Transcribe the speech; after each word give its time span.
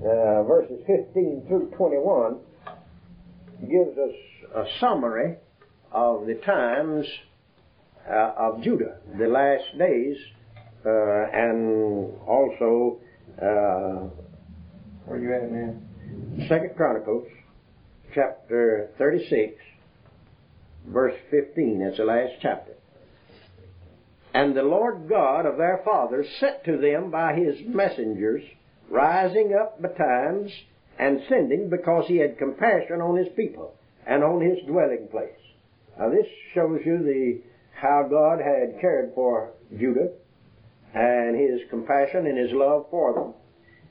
uh, 0.00 0.42
verses 0.44 0.80
15 0.86 1.44
through 1.48 1.72
21, 1.76 2.38
gives 3.60 3.98
us 3.98 4.14
a 4.54 4.64
summary 4.80 5.36
of 5.92 6.26
the 6.26 6.34
times 6.46 7.06
uh, 8.08 8.32
of 8.36 8.62
Judah, 8.62 8.98
the 9.18 9.26
last 9.26 9.78
days, 9.78 10.16
uh, 10.84 10.90
and 11.32 12.18
also, 12.26 12.98
uh, 13.40 14.08
where 15.04 15.18
you 15.18 15.34
at 15.34 15.50
now? 15.52 16.46
Second 16.48 16.74
Chronicles, 16.76 17.26
chapter 18.14 18.90
36, 18.98 19.54
verse 20.86 21.14
15. 21.30 21.84
That's 21.84 21.98
the 21.98 22.04
last 22.04 22.32
chapter. 22.40 22.72
And 24.32 24.56
the 24.56 24.62
Lord 24.62 25.08
God 25.08 25.44
of 25.44 25.56
their 25.56 25.82
fathers 25.84 26.26
sent 26.38 26.64
to 26.64 26.78
them 26.78 27.10
by 27.10 27.34
his 27.34 27.56
messengers, 27.66 28.42
rising 28.90 29.54
up 29.54 29.80
betimes 29.80 30.50
and 30.98 31.20
sending 31.28 31.70
because 31.70 32.04
he 32.06 32.18
had 32.18 32.38
compassion 32.38 33.00
on 33.00 33.16
his 33.16 33.28
people 33.36 33.74
and 34.06 34.22
on 34.22 34.40
his 34.40 34.58
dwelling 34.66 35.08
place. 35.10 35.30
Now 35.98 36.10
this 36.10 36.26
shows 36.54 36.80
you 36.84 36.98
the 36.98 37.40
how 37.72 38.06
God 38.10 38.40
had 38.40 38.80
cared 38.80 39.12
for 39.14 39.52
Judah 39.78 40.10
and 40.94 41.36
his 41.36 41.60
compassion 41.70 42.26
and 42.26 42.36
his 42.36 42.50
love 42.52 42.86
for 42.90 43.14
them, 43.14 43.34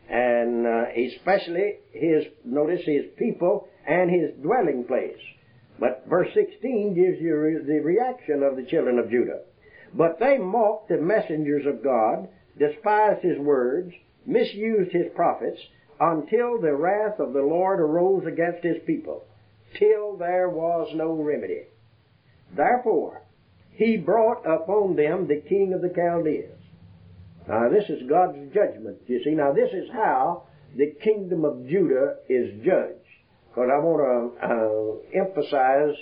and 0.09 0.67
uh, 0.67 0.85
especially 1.15 1.77
his 1.91 2.25
notice 2.45 2.81
his 2.85 3.05
people 3.17 3.67
and 3.87 4.11
his 4.11 4.31
dwelling 4.43 4.83
place. 4.83 5.17
But 5.79 6.05
verse 6.09 6.27
16 6.33 6.93
gives 6.93 7.21
you 7.21 7.37
re- 7.37 7.65
the 7.65 7.79
reaction 7.79 8.43
of 8.43 8.57
the 8.57 8.65
children 8.69 8.99
of 8.99 9.09
Judah. 9.09 9.41
But 9.93 10.19
they 10.19 10.37
mocked 10.37 10.89
the 10.89 10.97
messengers 10.97 11.65
of 11.65 11.83
God, 11.83 12.27
despised 12.59 13.23
his 13.23 13.39
words, 13.39 13.93
misused 14.25 14.91
his 14.91 15.11
prophets, 15.15 15.59
until 15.99 16.59
the 16.59 16.73
wrath 16.73 17.19
of 17.19 17.33
the 17.33 17.41
Lord 17.41 17.79
arose 17.79 18.25
against 18.25 18.63
his 18.63 18.77
people, 18.85 19.23
till 19.77 20.17
there 20.17 20.49
was 20.49 20.89
no 20.95 21.11
remedy. 21.13 21.63
Therefore, 22.55 23.21
he 23.71 23.97
brought 23.97 24.45
upon 24.45 24.95
them 24.95 25.27
the 25.27 25.41
king 25.47 25.73
of 25.73 25.81
the 25.81 25.89
Chaldeans. 25.89 26.55
Now, 27.47 27.69
this 27.69 27.89
is 27.89 28.07
God's 28.07 28.37
judgment, 28.53 28.97
you 29.07 29.23
see. 29.23 29.31
Now, 29.31 29.53
this 29.53 29.71
is 29.73 29.89
how 29.91 30.43
the 30.75 30.93
kingdom 31.03 31.45
of 31.45 31.67
Judah 31.67 32.17
is 32.27 32.63
judged. 32.63 32.95
Because 33.49 33.69
I 33.73 33.79
want 33.79 34.37
to 34.39 35.17
uh, 35.17 35.19
emphasize 35.19 35.95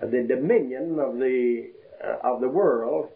the 0.00 0.26
dominion 0.28 0.98
of 1.00 1.18
the 1.18 1.70
uh, 2.04 2.34
of 2.34 2.40
the 2.40 2.48
world 2.48 3.08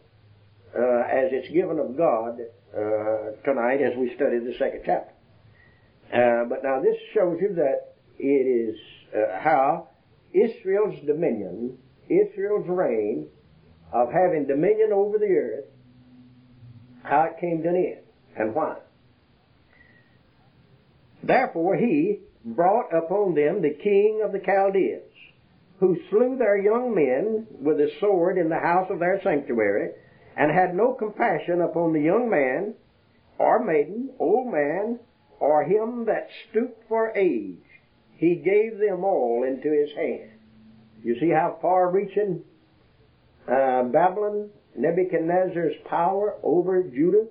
uh, 0.75 0.81
as 0.81 1.31
it's 1.33 1.53
given 1.53 1.79
of 1.79 1.97
God 1.97 2.39
tonight 2.72 3.80
as 3.83 3.97
we 3.97 4.14
study 4.14 4.38
the 4.38 4.55
second 4.58 4.83
chapter. 4.84 5.12
Uh, 6.12 6.44
but 6.48 6.62
now 6.62 6.80
this 6.80 6.97
shows 7.14 7.38
you 7.41 7.55
that 7.55 7.94
it 8.19 8.22
is 8.22 8.77
uh, 9.14 9.40
how 9.40 9.89
Israel's 10.33 10.98
dominion, 11.07 11.78
Israel's 12.08 12.67
reign 12.68 13.28
of 13.92 14.08
having 14.12 14.46
dominion 14.46 14.90
over 14.92 15.18
the 15.18 15.27
earth, 15.27 15.64
how 17.02 17.23
it 17.24 17.40
came 17.40 17.62
to 17.62 17.68
an 17.68 17.77
end 17.77 18.05
and 18.36 18.55
why. 18.55 18.77
Therefore 21.23 21.77
he 21.77 22.20
brought 22.45 22.95
upon 22.95 23.34
them 23.34 23.62
the 23.62 23.77
king 23.83 24.23
of 24.24 24.33
the 24.33 24.39
Chaldeans, 24.39 25.02
who 25.80 25.96
slew 26.11 26.36
their 26.39 26.58
young 26.58 26.95
men 26.95 27.46
with 27.61 27.78
a 27.78 27.90
sword 28.01 28.39
in 28.39 28.48
the 28.48 28.58
house 28.58 28.89
of 28.90 28.98
their 28.98 29.20
sanctuary, 29.23 29.92
and 30.39 30.53
had 30.53 30.75
no 30.75 30.93
compassion 30.95 31.61
upon 31.61 31.93
the 31.93 32.01
young 32.01 32.31
man, 32.31 32.73
or 33.39 33.63
maiden, 33.63 34.11
old 34.21 34.53
man, 34.53 35.01
or 35.41 35.65
him 35.65 36.05
that 36.05 36.29
stooped 36.49 36.89
for 36.89 37.11
age. 37.17 37.59
He 38.15 38.37
gave 38.37 38.79
them 38.79 39.05
all 39.05 39.45
into 39.45 39.71
his 39.73 39.91
hand. 39.97 40.31
You 41.03 41.19
see 41.19 41.31
how 41.31 41.59
far 41.61 41.91
reaching 41.91 42.45
uh, 43.49 43.83
Babylon, 43.85 44.51
Nebuchadnezzar's 44.77 45.75
power 45.85 46.37
over 46.45 46.85
Judah, 46.85 47.27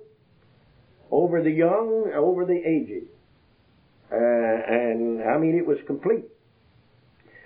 over 1.10 1.42
the 1.42 1.50
young, 1.50 2.12
over 2.14 2.44
the 2.44 2.56
aged. 2.56 3.08
Uh, 4.12 4.16
and 4.16 5.22
I 5.22 5.38
mean, 5.38 5.56
it 5.56 5.66
was 5.66 5.78
complete. 5.86 6.24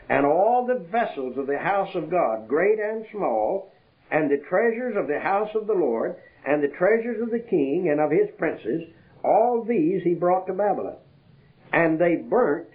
And 0.09 0.27
all 0.27 0.67
the 0.67 0.85
vessels 0.91 1.39
of 1.39 1.47
the 1.47 1.59
house 1.59 1.95
of 1.95 2.11
God, 2.11 2.49
great 2.49 2.81
and 2.81 3.07
small, 3.13 3.73
and 4.13 4.31
the 4.31 4.45
treasures 4.47 4.95
of 4.95 5.09
the 5.09 5.19
house 5.19 5.49
of 5.55 5.67
the 5.67 5.73
Lord, 5.73 6.17
and 6.45 6.63
the 6.63 6.69
treasures 6.69 7.23
of 7.23 7.31
the 7.31 7.41
king 7.41 7.89
and 7.91 7.99
of 7.99 8.11
his 8.11 8.29
princes, 8.37 8.83
all 9.25 9.65
these 9.67 10.03
he 10.03 10.15
brought 10.15 10.47
to 10.49 10.53
Babylon. 10.53 10.99
And 11.73 11.99
they 11.99 12.17
burnt, 12.17 12.69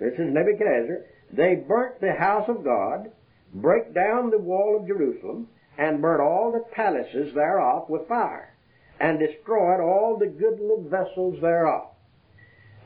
this 0.00 0.14
is 0.14 0.32
Nebuchadnezzar, 0.32 1.04
they 1.30 1.56
burnt 1.56 2.00
the 2.00 2.14
house 2.14 2.48
of 2.48 2.64
God, 2.64 3.12
brake 3.52 3.92
down 3.92 4.30
the 4.30 4.38
wall 4.38 4.78
of 4.80 4.86
Jerusalem, 4.86 5.48
and 5.76 6.00
burnt 6.00 6.22
all 6.22 6.52
the 6.52 6.74
palaces 6.74 7.34
thereof 7.34 7.90
with 7.90 8.08
fire, 8.08 8.56
and 8.98 9.18
destroyed 9.18 9.80
all 9.80 10.16
the 10.18 10.26
goodly 10.26 10.88
vessels 10.88 11.38
thereof. 11.42 11.88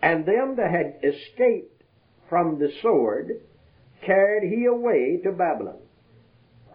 And 0.03 0.27
them 0.27 0.57
that 0.57 0.71
had 0.73 0.99
escaped 1.05 1.85
from 2.29 2.59
the 2.59 2.73
sword 2.83 3.43
carried 4.05 4.53
he 4.53 4.65
away 4.65 5.21
to 5.23 5.31
Babylon, 5.31 5.79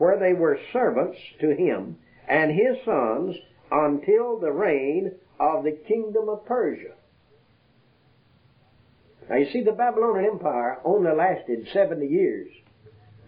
where 0.02 0.18
they 0.18 0.34
were 0.34 0.58
servants 0.74 1.20
to 1.40 1.56
him 1.56 1.96
and 2.28 2.50
his 2.50 2.76
sons 2.84 3.36
until 3.72 4.40
the 4.40 4.52
reign 4.52 5.12
of 5.40 5.64
the 5.64 5.78
kingdom 5.88 6.28
of 6.28 6.44
Persia. 6.48 6.96
Now 9.30 9.36
you 9.36 9.52
see, 9.54 9.62
the 9.62 9.74
Babylonian 9.74 10.32
Empire 10.32 10.80
only 10.84 11.12
lasted 11.16 11.68
70 11.72 12.08
years. 12.08 12.48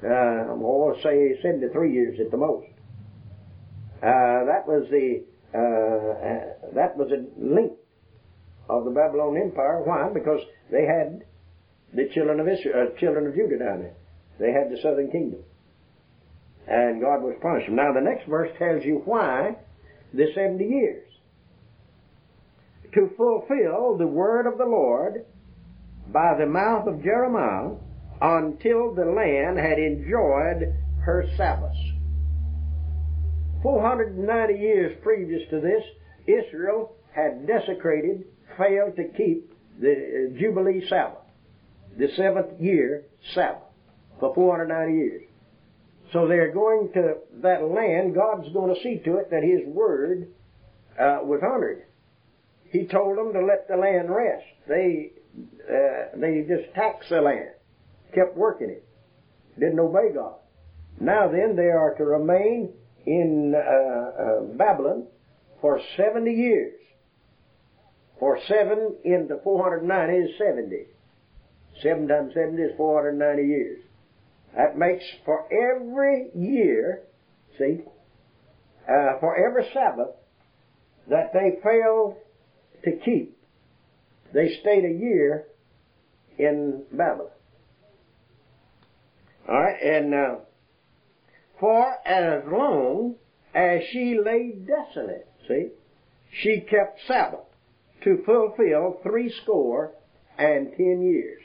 Uh, 0.03 0.51
or 0.59 0.95
say 1.03 1.39
73 1.43 1.93
years 1.93 2.19
at 2.19 2.31
the 2.31 2.37
most. 2.37 2.67
Uh, 4.01 4.43
that 4.49 4.67
was 4.67 4.87
the 4.89 5.23
uh, 5.53 5.57
uh, 5.57 6.73
that 6.73 6.97
was 6.97 7.11
a 7.11 7.23
length 7.39 7.79
of 8.67 8.83
the 8.83 8.91
Babylonian 8.91 9.49
Empire. 9.49 9.81
Why? 9.83 10.09
Because 10.11 10.41
they 10.71 10.85
had 10.85 11.23
the 11.93 12.09
children 12.13 12.39
of 12.39 12.47
Israel, 12.47 12.87
uh, 12.87 12.99
children 12.99 13.27
of 13.27 13.35
Judah 13.35 13.59
down 13.59 13.79
there. 13.81 13.93
They 14.39 14.51
had 14.51 14.71
the 14.71 14.81
southern 14.81 15.11
kingdom, 15.11 15.41
and 16.67 17.01
God 17.01 17.21
was 17.21 17.35
punishing. 17.41 17.75
Now 17.75 17.93
the 17.93 18.01
next 18.01 18.27
verse 18.27 18.51
tells 18.57 18.83
you 18.83 19.01
why 19.05 19.57
the 20.13 20.27
seventy 20.35 20.65
years 20.65 21.07
to 22.93 23.09
fulfill 23.17 23.97
the 23.97 24.07
word 24.07 24.45
of 24.45 24.57
the 24.57 24.65
Lord 24.65 25.25
by 26.11 26.35
the 26.37 26.45
mouth 26.45 26.87
of 26.87 27.03
Jeremiah 27.03 27.71
until 28.21 28.93
the 28.93 29.05
land 29.05 29.57
had 29.57 29.79
enjoyed 29.79 30.73
her 31.01 31.25
Sabbaths. 31.35 31.77
490 33.61 34.53
years 34.53 34.97
previous 35.01 35.41
to 35.49 35.59
this, 35.59 35.83
Israel 36.27 36.95
had 37.13 37.47
desecrated, 37.47 38.25
failed 38.57 38.95
to 38.97 39.05
keep 39.17 39.51
the 39.79 39.91
uh, 39.91 40.39
Jubilee 40.39 40.85
Sabbath, 40.87 41.23
the 41.97 42.09
seventh 42.15 42.59
year 42.59 43.03
Sabbath, 43.33 43.63
for 44.19 44.33
490 44.35 44.93
years. 44.93 45.23
So 46.13 46.27
they're 46.27 46.53
going 46.53 46.91
to 46.93 47.15
that 47.41 47.63
land, 47.63 48.13
God's 48.13 48.47
going 48.53 48.73
to 48.73 48.81
see 48.81 49.01
to 49.03 49.17
it 49.17 49.31
that 49.31 49.43
His 49.43 49.67
word 49.67 50.27
uh, 50.97 51.19
was 51.23 51.41
honored. 51.43 51.83
He 52.71 52.85
told 52.85 53.17
them 53.17 53.33
to 53.33 53.43
let 53.43 53.67
the 53.67 53.75
land 53.75 54.09
rest. 54.09 54.45
They, 54.67 55.11
uh, 55.67 56.15
they 56.15 56.45
just 56.47 56.73
taxed 56.75 57.09
the 57.09 57.21
land, 57.21 57.49
kept 58.13 58.37
working 58.37 58.69
it, 58.69 58.87
didn't 59.59 59.79
obey 59.79 60.13
God. 60.13 60.35
Now 60.99 61.27
then, 61.27 61.55
they 61.55 61.69
are 61.69 61.95
to 61.97 62.03
remain 62.05 62.71
in 63.07 63.55
uh, 63.55 63.59
uh, 63.59 64.41
Babylon 64.55 65.07
for 65.61 65.81
70 65.97 66.31
years. 66.31 66.79
For 68.19 68.39
7 68.47 68.97
into 69.03 69.39
490 69.43 70.31
is 70.31 70.37
70. 70.37 70.85
7 71.81 72.07
times 72.07 72.33
70 72.35 72.61
is 72.61 72.71
490 72.77 73.47
years. 73.47 73.79
That 74.55 74.77
makes 74.77 75.03
for 75.25 75.45
every 75.51 76.29
year, 76.35 77.03
see, 77.57 77.81
uh, 78.87 79.19
for 79.19 79.35
every 79.35 79.67
Sabbath 79.73 80.15
that 81.09 81.33
they 81.33 81.59
failed 81.63 82.17
to 82.83 82.91
keep, 83.03 83.37
they 84.33 84.57
stayed 84.61 84.85
a 84.85 84.93
year 84.93 85.47
in 86.37 86.83
Babylon. 86.91 87.29
All 89.47 89.61
right, 89.61 89.81
and 89.81 90.13
uh, 90.13 90.35
for 91.59 91.95
as 92.05 92.43
long 92.45 93.15
as 93.53 93.81
she 93.91 94.19
lay 94.23 94.53
desolate, 94.53 95.27
see, 95.47 95.69
she 96.41 96.61
kept 96.61 96.99
Sabbath 97.07 97.45
to 98.03 98.23
fulfill 98.25 98.99
three 99.03 99.33
score 99.43 99.93
and 100.37 100.71
ten 100.77 101.01
years. 101.01 101.41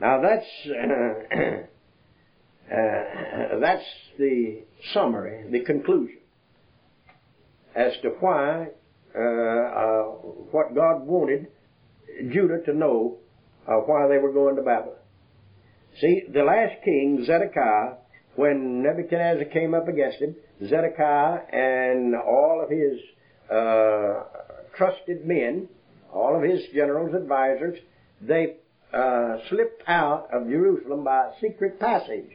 Now 0.00 0.20
that's 0.22 0.46
uh, 0.66 1.36
uh, 2.74 3.58
that's 3.60 3.84
the 4.18 4.62
summary, 4.94 5.50
the 5.50 5.60
conclusion 5.60 6.18
as 7.74 7.92
to 8.02 8.08
why 8.20 8.68
uh, 9.14 9.20
uh, 9.20 10.02
what 10.52 10.74
God 10.74 11.06
wanted 11.06 11.48
Judah 12.32 12.62
to 12.66 12.72
know 12.72 13.18
uh, 13.68 13.74
why 13.74 14.08
they 14.08 14.18
were 14.18 14.32
going 14.32 14.56
to 14.56 14.62
Babylon. 14.62 14.96
See, 16.00 16.22
the 16.32 16.42
last 16.44 16.82
king, 16.84 17.24
Zedekiah, 17.26 17.96
when 18.36 18.82
Nebuchadnezzar 18.82 19.46
came 19.46 19.74
up 19.74 19.88
against 19.88 20.18
him, 20.18 20.34
Zedekiah 20.64 21.40
and 21.52 22.14
all 22.14 22.62
of 22.62 22.70
his 22.70 22.98
uh, 23.50 24.24
trusted 24.76 25.26
men, 25.26 25.68
all 26.12 26.36
of 26.36 26.42
his 26.42 26.60
generals, 26.72 27.14
advisors, 27.14 27.78
they 28.20 28.56
uh, 28.92 29.36
slipped 29.48 29.82
out 29.86 30.28
of 30.32 30.48
Jerusalem 30.48 31.04
by 31.04 31.28
a 31.28 31.40
secret 31.40 31.78
passage. 31.78 32.30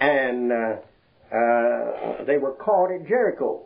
And 0.00 0.52
uh, 0.52 0.76
uh, 1.34 2.24
they 2.26 2.38
were 2.38 2.56
caught 2.58 2.92
at 2.92 3.06
Jericho. 3.06 3.62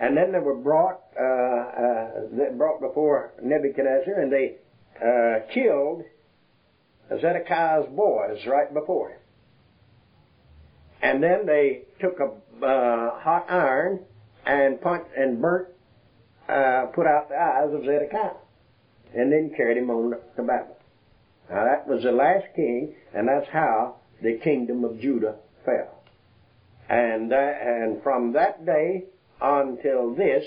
And 0.00 0.16
then 0.16 0.32
they 0.32 0.38
were 0.38 0.56
brought, 0.56 1.00
uh, 1.18 2.52
brought 2.56 2.80
before 2.80 3.32
Nebuchadnezzar, 3.42 4.20
and 4.20 4.32
they 4.32 4.56
killed 5.52 6.02
Zedekiah's 7.08 7.86
boys 7.94 8.44
right 8.46 8.72
before 8.72 9.10
him. 9.10 9.18
And 11.02 11.22
then 11.22 11.46
they 11.46 11.82
took 12.00 12.18
a 12.18 12.64
uh, 12.64 13.20
hot 13.20 13.46
iron 13.50 14.00
and 14.46 14.80
punched 14.80 15.10
and 15.16 15.40
burnt, 15.40 15.68
uh, 16.48 16.86
put 16.94 17.06
out 17.06 17.28
the 17.28 17.36
eyes 17.36 17.74
of 17.74 17.84
Zedekiah, 17.84 18.36
and 19.14 19.30
then 19.30 19.52
carried 19.56 19.76
him 19.76 19.90
on 19.90 20.12
to 20.36 20.42
Babylon. 20.42 20.73
Now 21.50 21.64
that 21.64 21.86
was 21.86 22.02
the 22.02 22.12
last 22.12 22.46
king, 22.56 22.94
and 23.14 23.28
that's 23.28 23.48
how 23.52 23.96
the 24.22 24.38
kingdom 24.42 24.84
of 24.84 25.00
Judah 25.00 25.36
fell. 25.64 26.02
And 26.88 27.32
uh, 27.32 27.36
and 27.36 28.02
from 28.02 28.32
that 28.32 28.64
day 28.64 29.04
until 29.40 30.14
this, 30.14 30.44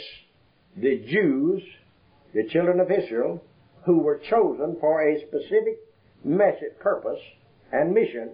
the 0.75 1.03
Jews, 1.09 1.63
the 2.33 2.47
children 2.49 2.79
of 2.79 2.91
Israel, 2.91 3.43
who 3.85 3.99
were 3.99 4.21
chosen 4.29 4.77
for 4.79 5.01
a 5.01 5.19
specific 5.27 5.79
message, 6.23 6.77
purpose, 6.79 7.19
and 7.71 7.93
mission, 7.93 8.31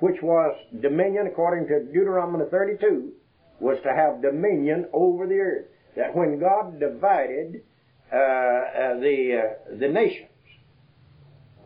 which 0.00 0.20
was 0.22 0.56
dominion, 0.80 1.26
according 1.26 1.66
to 1.68 1.84
Deuteronomy 1.92 2.44
32, 2.50 3.12
was 3.60 3.78
to 3.82 3.88
have 3.88 4.22
dominion 4.22 4.86
over 4.92 5.26
the 5.26 5.38
earth. 5.38 5.66
That 5.96 6.14
when 6.14 6.38
God 6.38 6.78
divided 6.78 7.62
uh, 8.12 8.16
uh, 8.16 9.00
the 9.00 9.42
uh, 9.42 9.76
the 9.78 9.88
nations, 9.88 10.28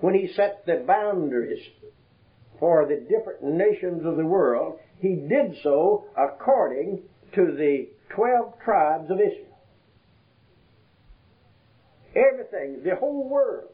when 0.01 0.15
He 0.15 0.33
set 0.35 0.65
the 0.67 0.85
boundaries 0.87 1.63
for 2.59 2.87
the 2.87 3.07
different 3.09 3.43
nations 3.43 4.05
of 4.05 4.17
the 4.17 4.27
world, 4.27 4.79
He 5.01 5.15
did 5.15 5.57
so 5.63 6.07
according 6.17 7.03
to 7.35 7.55
the 7.57 7.89
twelve 8.15 8.55
tribes 8.65 9.11
of 9.11 9.21
Israel. 9.21 9.47
Everything, 12.15 12.83
the 12.83 12.97
whole 12.97 13.29
world, 13.29 13.71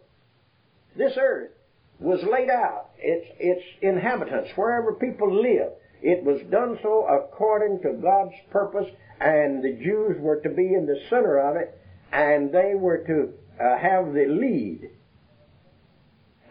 this 0.97 1.17
earth 1.19 1.53
was 1.99 2.23
laid 2.31 2.51
out. 2.51 2.91
Its, 2.99 3.27
its 3.39 3.63
inhabitants, 3.81 4.51
wherever 4.57 4.93
people 4.93 5.35
live, 5.35 5.73
it 6.03 6.23
was 6.23 6.41
done 6.51 6.79
so 6.83 7.07
according 7.07 7.81
to 7.83 7.95
God's 8.03 8.35
purpose, 8.51 8.87
and 9.21 9.65
the 9.65 9.73
Jews 9.83 10.17
were 10.21 10.41
to 10.41 10.51
be 10.51 10.75
in 10.75 10.87
the 10.87 11.01
center 11.09 11.39
of 11.39 11.57
it, 11.57 11.79
and 12.13 12.53
they 12.53 12.75
were 12.75 12.99
to 12.99 13.33
uh, 13.59 13.79
have 13.79 14.13
the 14.13 14.27
lead 14.27 14.91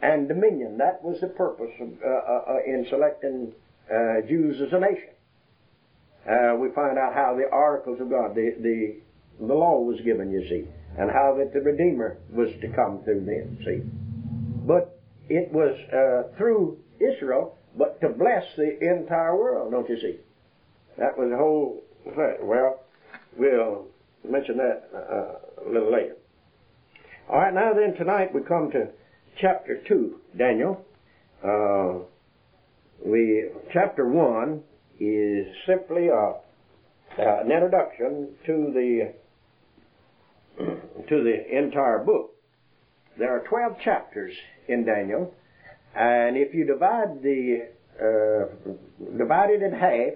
and 0.05 0.27
dominion. 0.27 0.77
That 0.77 1.03
was 1.03 1.19
the 1.21 1.27
purpose 1.27 1.71
of, 1.79 1.89
uh, 2.03 2.07
uh, 2.07 2.43
uh 2.49 2.57
in 2.65 2.85
selecting 2.89 3.53
uh, 3.91 4.21
Jews 4.27 4.61
as 4.61 4.71
a 4.71 4.79
nation. 4.79 5.09
Uh, 6.29 6.55
we 6.57 6.69
find 6.71 6.97
out 6.97 7.13
how 7.13 7.35
the 7.35 7.45
oracles 7.51 7.99
of 8.01 8.09
God, 8.09 8.35
the, 8.35 8.55
the, 8.59 8.95
the 9.45 9.53
law 9.53 9.79
was 9.79 9.99
given, 10.01 10.31
you 10.31 10.41
see, 10.49 10.65
and 10.97 11.11
how 11.11 11.35
that 11.37 11.53
the 11.53 11.61
Redeemer 11.61 12.17
was 12.31 12.49
to 12.61 12.67
come 12.69 13.03
through 13.03 13.25
them, 13.25 13.57
see. 13.63 13.81
But 14.65 14.99
it 15.29 15.51
was 15.51 15.77
uh, 15.93 16.35
through 16.37 16.79
Israel, 16.99 17.57
but 17.77 18.01
to 18.01 18.09
bless 18.09 18.43
the 18.57 18.77
entire 18.79 19.35
world, 19.35 19.71
don't 19.71 19.89
you 19.89 19.99
see? 19.99 20.17
That 20.97 21.17
was 21.17 21.29
the 21.29 21.37
whole 21.37 21.83
thing. 22.03 22.37
Well, 22.41 22.79
we'll 23.37 23.85
mention 24.27 24.57
that 24.57 24.89
a 24.93 25.69
little 25.69 25.91
later. 25.91 26.15
All 27.29 27.39
right, 27.39 27.53
now 27.53 27.73
then, 27.73 27.95
tonight 27.95 28.33
we 28.33 28.41
come 28.41 28.71
to 28.71 28.87
chapter 29.39 29.81
2, 29.87 30.15
Daniel. 30.37 30.85
Uh, 31.43 32.05
we 33.05 33.49
Chapter 33.73 34.07
1 34.07 34.61
is 34.99 35.47
simply 35.67 36.07
a, 36.07 36.13
uh, 36.13 36.35
an 37.17 37.51
introduction 37.51 38.29
to 38.45 38.71
the 38.73 39.13
to 41.09 41.23
the 41.23 41.57
entire 41.57 41.99
book. 41.99 42.31
There 43.17 43.35
are 43.35 43.45
12 43.47 43.73
chapters 43.83 44.33
in 44.67 44.85
Daniel, 44.85 45.33
and 45.95 46.37
if 46.37 46.53
you 46.53 46.65
divide 46.65 47.21
the 47.21 47.67
uh, 47.99 49.17
divide 49.17 49.49
it 49.49 49.61
in 49.61 49.71
half, 49.73 50.13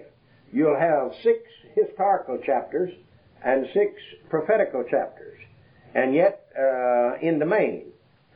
you'll 0.52 0.78
have 0.78 1.12
six 1.22 1.38
historical 1.74 2.38
chapters 2.44 2.90
and 3.44 3.66
six 3.74 3.92
prophetical 4.28 4.84
chapters. 4.90 5.38
And 5.94 6.14
yet, 6.14 6.46
uh, 6.58 7.18
in 7.20 7.38
the 7.38 7.46
main, 7.46 7.90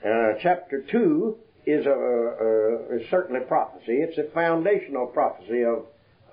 uh, 0.04 0.34
chapter 0.42 0.84
two 0.90 1.36
is 1.66 1.86
a, 1.86 1.90
a, 1.90 2.96
is 2.96 3.08
certainly 3.10 3.40
prophecy. 3.46 3.92
It's 3.92 4.18
a 4.18 4.30
foundational 4.34 5.06
prophecy 5.06 5.62
of 5.62 5.86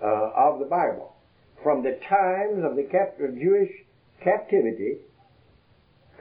uh, 0.03 0.31
of 0.35 0.59
the 0.59 0.65
Bible. 0.65 1.15
From 1.63 1.83
the 1.83 1.97
times 2.09 2.63
of 2.65 2.75
the 2.75 2.83
cap- 2.83 3.17
Jewish 3.19 3.69
captivity, 4.23 4.97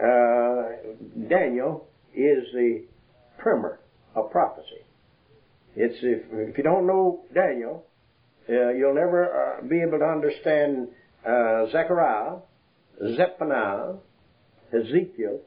uh, 0.01 1.29
Daniel 1.29 1.89
is 2.15 2.45
the 2.53 2.85
primer 3.39 3.81
of 4.15 4.31
prophecy. 4.31 4.85
It's 5.77 5.97
if, 6.03 6.23
if 6.51 6.59
you 6.59 6.65
don't 6.65 6.87
know 6.87 7.25
Daniel, 7.35 7.87
uh, 8.49 8.71
you'll 8.71 8.95
never 8.95 9.59
uh, 9.59 9.67
be 9.67 9.81
able 9.81 9.99
to 9.99 10.05
understand 10.05 10.89
uh, 11.27 11.67
Zechariah, 11.71 12.39
Zephaniah, 13.17 13.95
Ezekiel. 14.73 15.41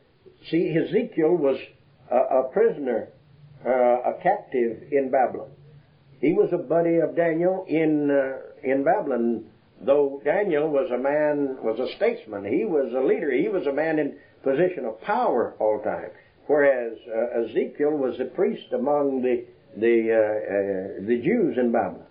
See, 0.50 0.76
Ezekiel 0.76 1.36
was 1.36 1.58
a, 2.14 2.40
a 2.40 2.44
prisoner, 2.52 3.10
uh, 3.66 3.70
a 3.70 4.14
captive 4.22 4.84
in 4.92 5.10
Babylon. 5.12 5.50
He 6.22 6.34
was 6.34 6.50
a 6.54 6.58
buddy 6.58 6.98
of 6.98 7.16
Daniel 7.16 7.66
in 7.68 8.10
uh, 8.10 8.38
in 8.64 8.84
Babylon. 8.84 9.46
Though 9.82 10.22
Daniel 10.24 10.70
was 10.70 10.90
a 10.92 10.98
man, 10.98 11.58
was 11.62 11.78
a 11.78 11.94
statesman. 11.98 12.46
He 12.46 12.64
was 12.64 12.94
a 12.96 13.06
leader. 13.06 13.32
He 13.32 13.50
was 13.50 13.68
a 13.68 13.74
man 13.74 14.00
in 14.00 14.16
position 14.42 14.86
of 14.86 15.02
power 15.02 15.56
all 15.60 15.80
the 15.80 15.84
time. 15.84 16.12
Whereas 16.48 16.94
uh, 17.08 17.42
Ezekiel 17.42 17.92
was 17.92 18.20
a 18.20 18.26
priest 18.26 18.72
among 18.74 19.22
the 19.22 19.46
the 19.76 20.14
uh, 20.14 21.02
uh, 21.02 21.08
the 21.08 21.22
Jews 21.22 21.58
in 21.58 21.72
Babylon, 21.72 22.06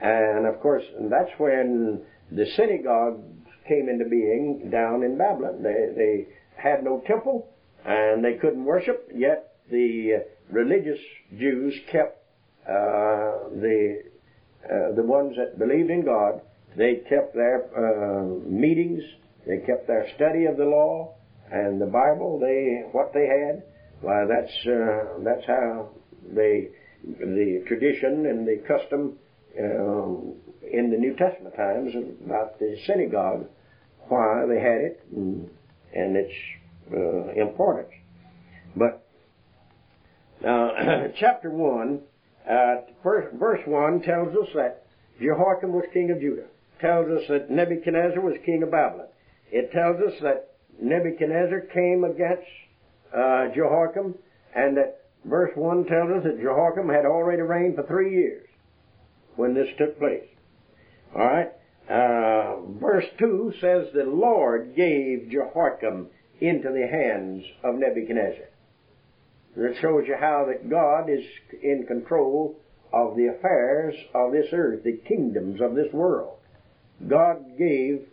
and 0.00 0.46
of 0.46 0.60
course 0.60 0.84
that's 1.10 1.30
when 1.38 2.02
the 2.30 2.46
synagogue 2.54 3.20
came 3.66 3.88
into 3.88 4.04
being 4.04 4.68
down 4.70 5.02
in 5.02 5.16
Babylon. 5.16 5.62
They 5.62 5.92
they 5.96 6.26
had 6.56 6.84
no 6.84 7.02
temple 7.06 7.48
and 7.84 8.24
they 8.24 8.34
couldn't 8.34 8.64
worship. 8.64 9.08
Yet 9.14 9.54
the 9.70 10.16
uh, 10.16 10.52
religious 10.52 11.00
Jews 11.38 11.74
kept 11.90 12.24
uh, 12.66 13.48
the 13.54 14.02
uh, 14.64 14.94
the 14.94 15.02
ones 15.02 15.36
that 15.36 15.58
believed 15.58 15.90
in 15.90 16.04
God. 16.04 16.40
They 16.76 16.96
kept 17.08 17.34
their 17.34 17.68
meetings. 18.46 19.02
They 19.46 19.58
kept 19.58 19.86
their 19.86 20.06
study 20.14 20.44
of 20.44 20.56
the 20.56 20.66
law 20.66 21.14
and 21.50 21.80
the 21.80 21.86
Bible. 21.86 22.38
They 22.38 22.84
what 22.92 23.12
they 23.14 23.26
had 23.26 23.62
why, 24.00 24.24
that's 24.26 24.66
uh, 24.66 25.20
that's 25.24 25.44
how 25.46 25.88
they 26.32 26.68
the 27.04 27.64
tradition 27.66 28.26
and 28.26 28.46
the 28.46 28.62
custom 28.66 29.18
uh, 29.58 30.72
in 30.72 30.90
the 30.90 30.96
New 30.96 31.16
Testament 31.16 31.56
times 31.56 31.92
about 32.24 32.58
the 32.58 32.76
synagogue, 32.86 33.46
why 34.08 34.44
they 34.48 34.60
had 34.60 34.80
it, 34.80 35.00
and, 35.12 35.50
and 35.94 36.16
its 36.16 36.32
uh, 36.92 37.32
importance. 37.40 37.92
But 38.76 39.04
now, 40.42 40.70
chapter 41.18 41.50
one, 41.50 42.00
uh, 42.48 42.76
verse, 43.02 43.26
verse 43.38 43.60
one 43.66 44.00
tells 44.02 44.34
us 44.36 44.48
that 44.54 44.86
Jehoiakim 45.20 45.72
was 45.72 45.84
king 45.92 46.10
of 46.10 46.20
Judah. 46.20 46.46
Tells 46.80 47.08
us 47.08 47.24
that 47.28 47.50
Nebuchadnezzar 47.50 48.20
was 48.20 48.36
king 48.46 48.62
of 48.62 48.70
Babylon. 48.70 49.08
It 49.50 49.72
tells 49.72 50.00
us 50.00 50.14
that 50.22 50.52
Nebuchadnezzar 50.80 51.60
came 51.72 52.04
against 52.04 52.46
uh, 53.12 53.48
Jehoiakim 53.54 54.14
And 54.54 54.76
that 54.76 55.06
verse 55.24 55.50
1 55.54 55.84
tells 55.86 56.10
us 56.10 56.24
that 56.24 56.40
Jehoiakim 56.40 56.88
had 56.88 57.04
already 57.04 57.42
reigned 57.42 57.76
for 57.76 57.86
three 57.86 58.14
years 58.14 58.46
when 59.36 59.54
this 59.54 59.68
took 59.76 59.98
place. 59.98 60.28
Alright? 61.14 61.52
Uh, 61.90 62.60
verse 62.78 63.06
2 63.18 63.54
says 63.60 63.86
the 63.94 64.04
Lord 64.04 64.74
gave 64.76 65.30
Jehoiakim 65.30 66.08
into 66.40 66.70
the 66.70 66.86
hands 66.86 67.44
of 67.64 67.76
Nebuchadnezzar. 67.76 68.48
It 69.56 69.76
shows 69.80 70.04
you 70.06 70.16
how 70.18 70.46
that 70.48 70.70
God 70.70 71.10
is 71.10 71.24
in 71.62 71.84
control 71.86 72.56
of 72.92 73.16
the 73.16 73.26
affairs 73.26 73.94
of 74.14 74.32
this 74.32 74.46
earth, 74.52 74.84
the 74.84 74.98
kingdoms 75.08 75.60
of 75.60 75.74
this 75.74 75.92
world. 75.92 76.38
God 77.06 77.58
gave 77.58 78.06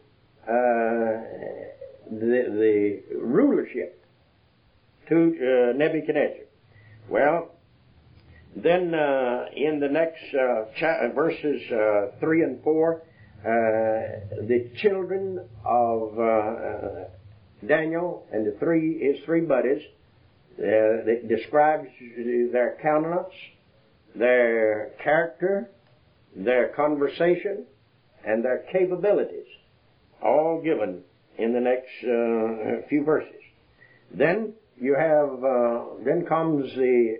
uh, 0.43 1.21
the, 2.11 3.01
the 3.09 3.17
rulership 3.17 4.03
to 5.09 5.15
uh, 5.15 5.77
Nebuchadnezzar. 5.77 6.45
Well, 7.09 7.51
then 8.55 8.93
uh, 8.93 9.45
in 9.55 9.79
the 9.79 9.89
next 9.89 10.23
uh, 10.33 10.65
cha- 10.79 11.09
verses 11.13 11.61
uh, 11.71 12.19
3 12.19 12.43
and 12.43 12.63
4, 12.63 12.95
uh, 12.95 13.47
the 14.47 14.71
children 14.77 15.45
of 15.63 16.17
Daniel 17.65 18.25
and 18.31 18.45
the 18.45 18.57
three 18.59 18.99
his 18.99 19.23
three 19.25 19.41
buddies 19.41 19.81
uh, 20.57 21.03
it 21.05 21.27
describes 21.27 21.89
their 22.51 22.77
countenance, 22.81 23.33
their 24.15 24.91
character, 25.03 25.69
their 26.35 26.69
conversation, 26.69 27.65
and 28.25 28.43
their 28.43 28.65
capabilities, 28.71 29.47
all 30.23 30.61
given 30.63 31.01
in 31.37 31.53
the 31.53 31.59
next 31.59 31.91
uh, 32.03 32.87
few 32.87 33.03
verses. 33.03 33.31
Then 34.11 34.53
you 34.79 34.95
have, 34.95 35.43
uh, 35.43 36.03
then 36.05 36.25
comes 36.25 36.73
the 36.75 37.17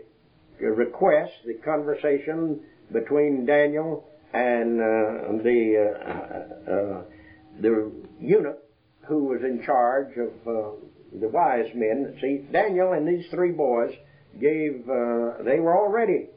request, 0.60 1.34
the 1.46 1.56
conversation 1.56 2.62
between 2.94 3.46
Daniel 3.46 4.06
and 4.34 4.80
uh, 4.80 5.44
the 5.44 5.94
uh, 6.08 6.72
uh, 6.72 7.02
the 7.60 7.92
eunuch 8.20 8.60
who 9.08 9.26
was 9.26 9.42
in 9.44 9.64
charge 9.66 10.18
of 10.18 10.30
uh, 10.48 10.72
the 11.20 11.28
wise 11.30 11.70
men. 11.76 12.18
See, 12.22 12.46
Daniel 12.52 12.94
and 12.94 13.08
these 13.08 13.26
three 13.32 13.52
boys 13.52 13.92
gave, 14.40 14.88
uh, 14.90 15.44
they 15.44 15.60
were 15.60 15.78
already 15.78 16.30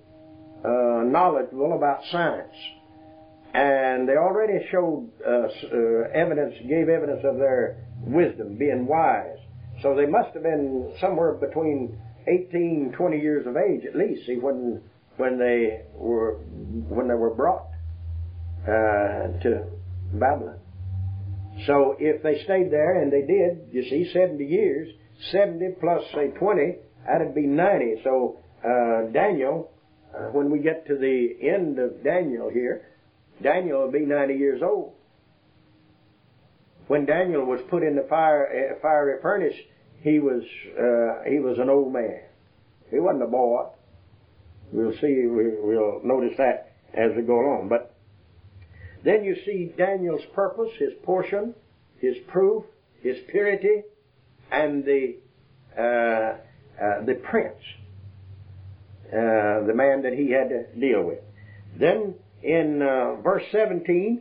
uh, 0.65 1.05
knowledgeable 1.05 1.75
about 1.75 2.01
science. 2.11 2.55
And 3.55 4.09
they 4.09 4.17
already 4.17 4.67
showed 4.71 5.11
uh, 5.27 5.31
uh, 5.31 6.11
evidence, 6.15 6.55
gave 6.69 6.89
evidence 6.89 7.25
of 7.25 7.39
their 7.39 7.83
wisdom, 8.03 8.59
being 8.59 8.87
wise. 8.87 9.39
So 9.83 9.95
they 9.95 10.07
must 10.07 10.35
have 10.35 10.43
been 10.43 10.95
somewhere 11.01 11.33
between 11.33 11.99
18, 12.27 12.93
20 12.97 13.19
years 13.19 13.47
of 13.47 13.57
age 13.57 13.87
at 13.87 13.97
least, 13.97 14.27
see, 14.27 14.37
when, 14.37 14.83
when 15.17 15.39
they 15.39 15.83
were, 15.95 16.35
when 16.89 17.09
they 17.09 17.15
were 17.15 17.35
brought 17.35 17.67
uh, 18.65 19.41
to 19.43 19.65
Babylon. 20.13 20.59
So 21.67 21.97
if 21.99 22.23
they 22.23 22.43
stayed 22.45 22.71
there, 22.71 23.03
and 23.03 23.13
they 23.13 23.23
did, 23.23 23.69
you 23.73 23.83
see, 23.83 24.11
70 24.13 24.45
years, 24.45 24.89
70 25.33 25.77
plus, 25.81 26.03
say, 26.15 26.29
20, 26.29 26.77
that'd 27.07 27.35
be 27.35 27.47
90. 27.47 28.03
So 28.05 28.39
uh, 28.65 29.11
Daniel, 29.13 29.71
uh, 30.15 30.29
when 30.33 30.51
we 30.51 30.61
get 30.61 30.87
to 30.87 30.97
the 30.97 31.31
end 31.43 31.79
of 31.79 32.03
Daniel 32.05 32.49
here, 32.49 32.87
Daniel 33.43 33.83
will 33.83 33.93
be 33.93 34.01
90 34.01 34.35
years 34.35 34.63
old. 34.63 34.93
When 36.87 37.05
Daniel 37.05 37.45
was 37.45 37.61
put 37.69 37.83
in 37.83 37.97
the 37.97 38.07
fire, 38.09 38.73
uh, 38.73 38.81
fiery 38.81 39.21
furnace, 39.21 39.55
he 40.01 40.21
was 40.21 40.43
uh, 40.79 41.29
he 41.29 41.39
was 41.39 41.59
an 41.59 41.69
old 41.69 41.93
man. 41.93 42.21
He 42.91 42.99
wasn't 42.99 43.25
a 43.25 43.27
boy. 43.27 43.67
We'll 44.73 44.93
see. 44.93 45.25
We'll 45.27 46.01
notice 46.03 46.37
that 46.39 46.73
as 46.95 47.11
we 47.15 47.23
go 47.23 47.35
along. 47.35 47.69
But 47.69 47.88
then 49.05 49.25
you 49.25 49.37
see 49.45 49.73
Daniel's 49.77 50.25
purpose, 50.35 50.71
his 50.79 50.93
portion, 51.05 51.55
his 52.01 52.17
proof, 52.29 52.65
his 53.03 53.17
purity, 53.31 53.83
and 54.51 54.85
the 54.85 55.17
uh, 55.77 56.37
uh, 56.83 57.05
the 57.05 57.15
prince, 57.15 57.59
uh, 59.09 59.67
the 59.67 59.73
man 59.75 60.03
that 60.03 60.13
he 60.13 60.31
had 60.31 60.49
to 60.49 60.65
deal 60.79 61.03
with. 61.03 61.19
Then 61.79 62.15
in 62.43 62.83
uh, 62.83 63.21
verse 63.23 63.43
17 63.53 64.21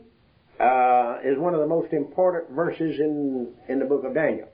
uh, 0.60 1.18
is 1.24 1.38
one 1.38 1.54
of 1.54 1.60
the 1.60 1.68
most 1.68 1.94
important 1.94 2.52
verses 2.52 3.00
in 3.00 3.54
in 3.70 3.80
the 3.80 3.86
book 3.86 4.04
of 4.04 4.14
Daniel, 4.14 4.48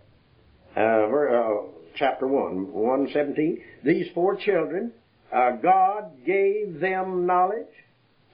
uh, 0.75 1.07
ver, 1.07 1.65
chapter 1.95 2.27
one, 2.27 2.71
one 2.71 3.09
seventeen. 3.13 3.61
These 3.83 4.07
four 4.13 4.35
children, 4.37 4.91
God 5.31 6.25
gave 6.25 6.79
them 6.79 7.25
knowledge, 7.25 7.73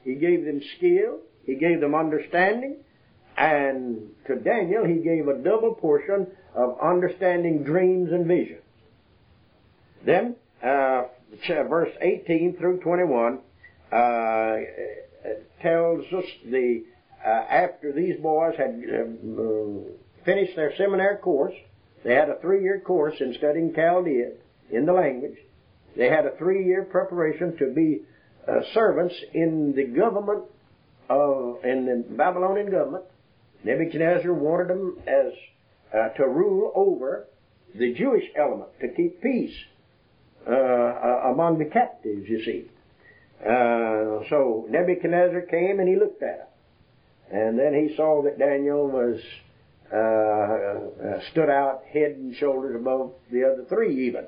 He 0.03 0.15
gave 0.15 0.45
them 0.45 0.61
skill, 0.77 1.19
he 1.45 1.55
gave 1.55 1.81
them 1.81 1.95
understanding, 1.95 2.77
and 3.37 4.09
to 4.27 4.35
Daniel 4.35 4.85
he 4.85 4.95
gave 4.95 5.27
a 5.27 5.37
double 5.37 5.73
portion 5.73 6.27
of 6.53 6.77
understanding 6.81 7.63
dreams 7.63 8.11
and 8.11 8.25
visions. 8.25 8.61
Then, 10.05 10.35
uh, 10.63 11.03
verse 11.47 11.91
18 12.01 12.57
through 12.57 12.79
21 12.79 13.39
uh, 13.91 14.55
tells 15.61 16.05
us 16.13 16.25
the 16.45 16.83
uh, 17.25 17.29
after 17.29 17.91
these 17.91 18.19
boys 18.21 18.55
had 18.57 18.81
uh, 18.89 19.03
finished 20.23 20.55
their 20.55 20.73
seminary 20.77 21.17
course, 21.17 21.53
they 22.03 22.13
had 22.13 22.29
a 22.29 22.39
three-year 22.39 22.81
course 22.85 23.15
in 23.19 23.33
studying 23.37 23.73
Chaldea 23.73 24.31
in 24.71 24.85
the 24.85 24.93
language. 24.93 25.37
They 25.97 26.07
had 26.07 26.25
a 26.25 26.37
three-year 26.37 26.83
preparation 26.85 27.57
to 27.57 27.73
be 27.73 28.01
uh, 28.47 28.61
servants 28.73 29.15
in 29.33 29.73
the 29.75 29.83
government 29.83 30.43
of, 31.09 31.63
in 31.63 31.85
the 31.85 32.03
Babylonian 32.15 32.69
government, 32.71 33.05
Nebuchadnezzar 33.63 34.33
wanted 34.33 34.69
them 34.69 34.97
as 35.07 35.33
uh, 35.93 36.09
to 36.09 36.27
rule 36.27 36.71
over 36.75 37.27
the 37.75 37.93
Jewish 37.93 38.23
element, 38.35 38.69
to 38.81 38.87
keep 38.89 39.21
peace 39.21 39.55
uh, 40.47 40.51
uh, 40.51 41.31
among 41.33 41.59
the 41.59 41.65
captives, 41.65 42.27
you 42.27 42.43
see. 42.43 42.65
Uh, 43.41 44.27
so 44.29 44.65
Nebuchadnezzar 44.69 45.41
came 45.41 45.79
and 45.79 45.87
he 45.87 45.95
looked 45.95 46.23
at 46.23 46.37
them. 46.39 46.47
And 47.31 47.59
then 47.59 47.73
he 47.73 47.95
saw 47.95 48.23
that 48.23 48.39
Daniel 48.39 48.87
was 48.87 49.19
uh, 49.93 49.97
uh, 49.97 51.19
stood 51.31 51.49
out 51.49 51.83
head 51.91 52.11
and 52.11 52.35
shoulders 52.35 52.75
above 52.75 53.13
the 53.31 53.43
other 53.43 53.65
three 53.69 54.07
even. 54.07 54.25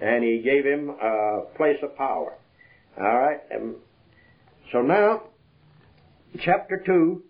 And 0.00 0.24
he 0.24 0.40
gave 0.42 0.64
him 0.64 0.90
a 0.90 1.42
place 1.56 1.78
of 1.82 1.96
power. 1.96 2.34
All 2.98 3.18
right. 3.18 3.40
Um, 3.54 3.76
so 4.72 4.82
now 4.82 5.22
chapter 6.40 6.82
2. 6.84 7.22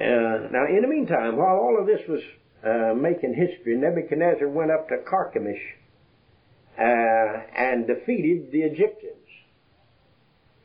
Uh, 0.00 0.04
now, 0.50 0.66
in 0.68 0.80
the 0.82 0.88
meantime, 0.88 1.36
while 1.36 1.56
all 1.56 1.78
of 1.80 1.86
this 1.86 2.00
was 2.08 2.20
uh, 2.64 2.94
making 2.94 3.34
history, 3.34 3.76
Nebuchadnezzar 3.76 4.48
went 4.48 4.70
up 4.70 4.88
to 4.88 4.96
Carchemish 5.08 5.60
uh, 6.78 7.42
and 7.56 7.86
defeated 7.86 8.50
the 8.50 8.62
Egyptians. 8.62 9.14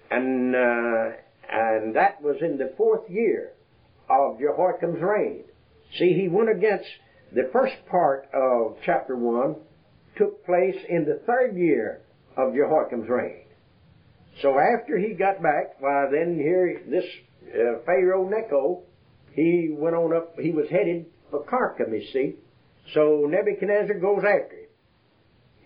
And, 0.10 0.56
uh, 0.56 1.10
and 1.52 1.96
that 1.96 2.22
was 2.22 2.38
in 2.42 2.58
the 2.58 2.74
fourth 2.78 3.10
year 3.10 3.52
of 4.10 4.40
Jehoiakim's 4.40 5.02
reign. 5.02 5.44
See, 5.98 6.14
he 6.14 6.28
went 6.28 6.50
against 6.50 6.90
the 7.32 7.50
first 7.54 7.76
part 7.90 8.28
of 8.34 8.78
chapter 8.84 9.16
1 9.16 9.56
took 10.18 10.46
place 10.46 10.76
in 10.90 11.06
the 11.06 11.22
third 11.26 11.56
year 11.56 12.02
of 12.36 12.54
Jehoiakim's 12.54 13.08
reign. 13.08 13.46
So 14.42 14.58
after 14.58 14.98
he 14.98 15.14
got 15.14 15.42
back, 15.42 15.80
why 15.80 16.08
then 16.12 16.36
here 16.36 16.82
this 16.88 17.04
uh, 17.54 17.80
Pharaoh 17.86 18.28
Necho, 18.28 18.84
he 19.34 19.70
went 19.72 19.96
on 19.96 20.16
up. 20.16 20.40
He 20.40 20.52
was 20.52 20.68
headed 20.70 21.06
for 21.30 21.44
Carchemish, 21.44 22.14
see. 22.14 22.36
So 22.94 23.28
Nebuchadnezzar 23.30 24.00
goes 24.00 24.20
after 24.20 24.56
him. 24.56 24.66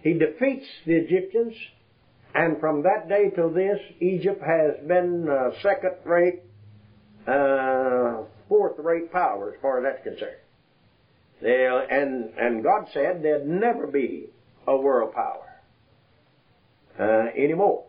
He 0.01 0.13
defeats 0.13 0.65
the 0.86 0.96
Egyptians, 0.96 1.53
and 2.36 2.60
from 2.60 2.84
that 2.84 3.08
day 3.08 3.30
till 3.34 3.51
this, 3.51 3.80
Egypt 4.01 4.42
has 4.44 4.86
been 4.86 5.30
uh, 5.30 5.51
second-rate, 5.62 6.42
uh, 7.25 8.24
fourth-rate 8.50 9.12
power 9.12 9.53
as 9.53 9.62
far 9.62 9.77
as 9.77 9.94
that's 9.94 10.03
concerned. 10.03 10.42
They'll, 11.42 11.86
and 11.89 12.34
and 12.38 12.63
God 12.63 12.88
said 12.94 13.22
there'd 13.22 13.48
never 13.48 13.88
be 13.88 14.27
a 14.68 14.75
world 14.75 15.13
power 15.13 15.62
uh, 17.00 17.30
anymore. 17.38 17.86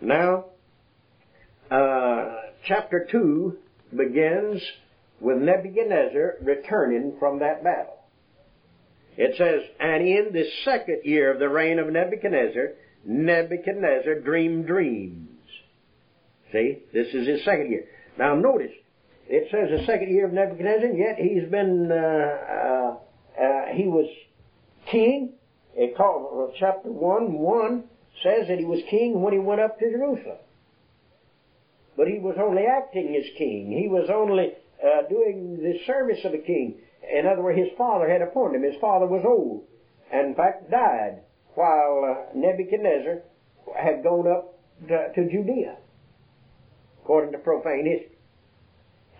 Now, 0.00 0.46
uh, 1.70 2.36
chapter 2.66 3.06
2 3.10 3.56
begins 3.96 4.62
with 5.20 5.38
Nebuchadnezzar 5.38 6.36
returning 6.42 7.16
from 7.18 7.40
that 7.40 7.64
battle. 7.64 7.98
It 9.16 9.36
says, 9.36 9.62
And 9.80 10.06
in 10.06 10.32
the 10.32 10.44
second 10.64 11.00
year 11.04 11.32
of 11.32 11.40
the 11.40 11.48
reign 11.48 11.78
of 11.78 11.88
Nebuchadnezzar, 11.88 12.74
Nebuchadnezzar 13.04 14.20
dreamed 14.20 14.66
dreams. 14.66 15.28
See, 16.52 16.78
this 16.92 17.08
is 17.08 17.26
his 17.26 17.44
second 17.44 17.70
year. 17.70 17.84
Now 18.16 18.34
notice, 18.34 18.72
it 19.28 19.48
says 19.50 19.78
the 19.78 19.84
second 19.86 20.10
year 20.14 20.26
of 20.26 20.32
Nebuchadnezzar, 20.32 20.90
yet 20.90 21.16
he's 21.18 21.50
been, 21.50 21.90
uh, 21.90 21.94
uh, 21.94 22.96
uh, 23.42 23.66
he 23.74 23.86
was 23.86 24.08
king 24.90 25.34
it 25.78 25.96
called, 25.96 26.52
chapter 26.58 26.90
1, 26.90 27.32
1 27.38 27.84
says 28.22 28.48
that 28.48 28.58
he 28.58 28.64
was 28.64 28.80
king 28.90 29.20
when 29.20 29.32
he 29.32 29.38
went 29.38 29.60
up 29.60 29.78
to 29.78 29.90
Jerusalem. 29.90 30.38
But 31.96 32.08
he 32.08 32.18
was 32.18 32.36
only 32.38 32.64
acting 32.64 33.16
as 33.16 33.28
king. 33.36 33.72
He 33.72 33.88
was 33.88 34.08
only 34.08 34.52
uh, 34.82 35.08
doing 35.08 35.58
the 35.60 35.78
service 35.86 36.24
of 36.24 36.32
a 36.32 36.38
king. 36.38 36.76
In 37.12 37.26
other 37.26 37.42
words, 37.42 37.58
his 37.58 37.76
father 37.76 38.08
had 38.08 38.22
appointed 38.22 38.62
him. 38.62 38.70
His 38.70 38.80
father 38.80 39.06
was 39.06 39.24
old, 39.26 39.64
and 40.12 40.28
in 40.28 40.34
fact 40.34 40.70
died 40.70 41.22
while 41.54 42.04
uh, 42.04 42.38
Nebuchadnezzar 42.38 43.22
had 43.76 44.02
gone 44.04 44.28
up 44.28 44.58
to, 44.86 45.12
to 45.12 45.30
Judea, 45.30 45.76
according 47.02 47.32
to 47.32 47.38
profane 47.38 47.86
history. 47.86 48.18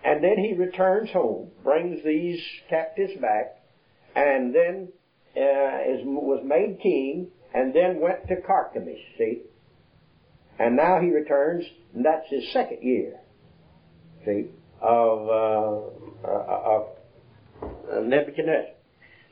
And 0.03 0.23
then 0.23 0.37
he 0.37 0.53
returns 0.53 1.09
home, 1.11 1.51
brings 1.63 2.03
these 2.05 2.39
captives 2.69 3.19
back, 3.19 3.57
and 4.15 4.55
then 4.55 4.87
uh, 5.35 5.81
is, 5.85 5.99
was 6.05 6.41
made 6.45 6.79
king, 6.81 7.27
and 7.53 7.73
then 7.73 7.99
went 7.99 8.27
to 8.27 8.35
Carchemish, 8.35 9.01
see? 9.17 9.41
And 10.59 10.75
now 10.75 10.99
he 10.99 11.09
returns, 11.09 11.65
and 11.95 12.05
that's 12.05 12.27
his 12.29 12.43
second 12.51 12.79
year, 12.81 13.19
see, 14.25 14.47
of, 14.81 15.27
uh, 15.27 16.27
uh, 16.27 16.61
of 16.65 18.05
Nebuchadnezzar. 18.05 18.73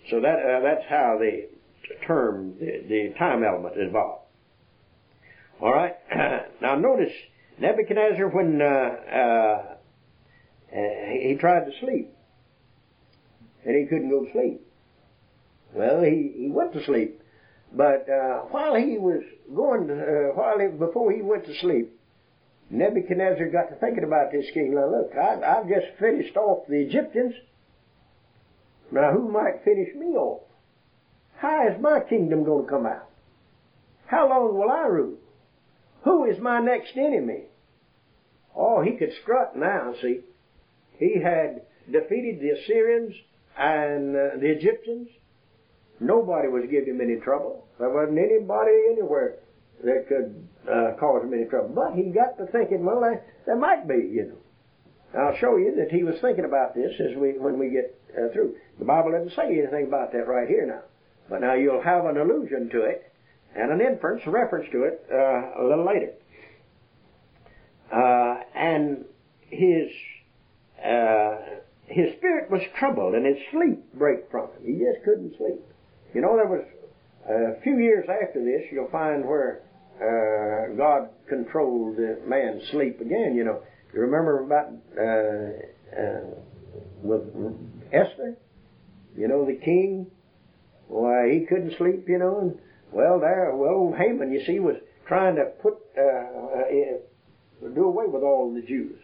So 0.10 0.22
that, 0.22 0.40
uh, 0.40 0.62
that's 0.62 0.86
how 0.90 1.18
the 1.20 1.50
term, 2.06 2.56
the, 2.60 2.84
the 2.88 3.14
time 3.20 3.44
element 3.44 3.76
is 3.76 3.88
involved. 3.88 4.24
All 5.62 5.74
right. 5.74 5.96
now 6.62 6.76
notice 6.76 7.14
Nebuchadnezzar 7.60 8.30
when 8.30 8.62
uh, 8.62 8.66
uh, 8.66 9.76
he, 10.72 11.30
he 11.30 11.36
tried 11.40 11.66
to 11.66 11.72
sleep, 11.80 12.14
and 13.66 13.76
he 13.76 13.86
couldn't 13.86 14.10
go 14.10 14.26
to 14.26 14.32
sleep. 14.32 14.62
Well, 15.74 16.04
he, 16.04 16.34
he 16.36 16.50
went 16.50 16.74
to 16.74 16.84
sleep, 16.86 17.22
but 17.74 18.08
uh, 18.10 18.40
while 18.50 18.76
he 18.76 18.98
was 18.98 19.22
going, 19.54 19.90
uh, 19.90 20.34
while 20.36 20.60
he, 20.60 20.68
before 20.68 21.12
he 21.12 21.22
went 21.22 21.46
to 21.46 21.56
sleep, 21.60 21.92
Nebuchadnezzar 22.70 23.48
got 23.50 23.70
to 23.70 23.76
thinking 23.76 24.04
about 24.04 24.32
this 24.32 24.46
king. 24.54 24.76
Now 24.76 24.90
look, 24.90 25.12
I, 25.16 25.42
I've 25.42 25.70
just 25.70 25.98
finished 26.00 26.36
off 26.36 26.68
the 26.68 26.82
Egyptians. 26.82 27.34
Now 28.92 29.12
who 29.12 29.30
might 29.30 29.64
finish 29.64 29.94
me 29.96 30.08
off? 30.16 30.44
How 31.38 31.68
is 31.68 31.82
my 31.82 32.00
kingdom 32.00 32.44
going 32.44 32.66
to 32.66 32.70
come 32.70 32.86
out? 32.86 33.08
How 34.08 34.30
long 34.30 34.58
will 34.58 34.72
I 34.72 34.88
rule? 34.88 35.18
Who 36.04 36.26
is 36.26 36.40
my 36.40 36.60
next 36.60 36.96
enemy? 36.96 37.44
Oh, 38.56 38.82
he 38.82 38.94
could 38.98 39.12
strut 39.22 39.56
now, 39.56 39.94
see. 40.02 40.22
He 40.98 41.22
had 41.22 41.62
defeated 41.92 42.40
the 42.40 42.60
Assyrians 42.60 43.14
and 43.58 44.16
uh, 44.16 44.38
the 44.40 44.48
Egyptians. 44.48 45.10
Nobody 46.00 46.48
was 46.48 46.64
giving 46.70 46.96
him 46.96 47.02
any 47.02 47.18
trouble. 47.18 47.66
There 47.80 47.90
wasn't 47.90 48.20
anybody 48.20 48.72
anywhere 48.92 49.40
that 49.84 50.08
could 50.08 50.48
uh, 50.70 50.94
cause 51.00 51.24
him 51.24 51.34
any 51.34 51.46
trouble. 51.46 51.70
But 51.70 51.94
he 51.94 52.12
got 52.12 52.38
to 52.38 52.46
thinking, 52.52 52.86
well, 52.86 53.02
there, 53.02 53.26
there 53.46 53.56
might 53.56 53.88
be, 53.88 53.96
you 53.96 54.28
know. 54.28 54.38
I'll 55.20 55.38
show 55.38 55.58
you 55.58 55.74
that 55.78 55.90
he 55.90 56.04
was 56.04 56.16
thinking 56.22 56.46
about 56.46 56.76
this 56.76 56.92
as 57.00 57.16
we 57.16 57.40
when 57.40 57.58
we 57.58 57.70
get 57.70 57.98
uh, 58.14 58.32
through. 58.34 58.56
The 58.78 58.86
Bible 58.86 59.12
doesn't 59.12 59.36
say 59.36 59.58
anything 59.58 59.88
about 59.88 60.12
that 60.12 60.28
right 60.28 60.48
here 60.48 60.66
now. 60.68 60.82
But 61.30 61.42
now 61.42 61.54
you'll 61.54 61.82
have 61.82 62.06
an 62.06 62.18
allusion 62.18 62.70
to 62.72 62.82
it 62.84 63.12
and 63.56 63.72
an 63.72 63.82
inference, 63.82 64.22
a 64.26 64.30
reference 64.30 64.70
to 64.72 64.84
it 64.84 65.06
uh, 65.12 65.62
a 65.62 65.64
little 65.68 65.86
later. 65.86 66.14
Uh, 67.92 68.44
and 68.54 69.06
his 69.50 69.88
uh, 70.84 71.38
his 71.86 72.14
spirit 72.18 72.52
was 72.52 72.62
troubled, 72.78 73.16
and 73.16 73.26
his 73.26 73.38
sleep 73.52 73.94
broke 73.94 74.30
from 74.30 74.50
him. 74.52 74.66
He 74.66 74.74
just 74.74 75.04
couldn't 75.06 75.38
sleep. 75.38 75.62
You 76.14 76.22
know, 76.22 76.36
there 76.36 76.48
was 76.48 76.66
a 77.30 77.62
few 77.62 77.78
years 77.80 78.06
after 78.10 78.44
this, 78.44 78.64
you'll 78.72 78.90
find 78.90 79.26
where 79.26 79.62
uh, 80.00 80.76
God 80.76 81.10
controlled 81.28 81.98
man's 82.28 82.64
sleep 82.72 83.02
again. 83.02 83.36
You 83.36 83.44
know, 83.44 83.62
you 83.94 84.02
remember 84.02 84.44
about 84.44 84.72
uh, 84.98 86.00
uh, 86.00 86.22
with 87.02 87.22
Esther? 87.92 88.38
You 89.18 89.28
know, 89.28 89.46
the 89.46 89.56
king. 89.56 90.08
Why, 90.88 91.30
he 91.34 91.46
couldn't 91.46 91.76
sleep. 91.78 92.08
You 92.08 92.20
know, 92.20 92.40
and 92.40 92.58
well, 92.92 93.20
there, 93.20 93.54
well, 93.54 93.94
Haman, 93.98 94.32
you 94.32 94.46
see, 94.46 94.60
was 94.60 94.78
trying 95.08 95.36
to 95.36 95.46
put 95.62 95.76
uh, 95.98 96.02
uh, 96.02 97.70
do 97.74 97.86
away 97.86 98.06
with 98.08 98.24
all 98.24 98.54
the 98.54 98.62
Jews. 98.62 99.00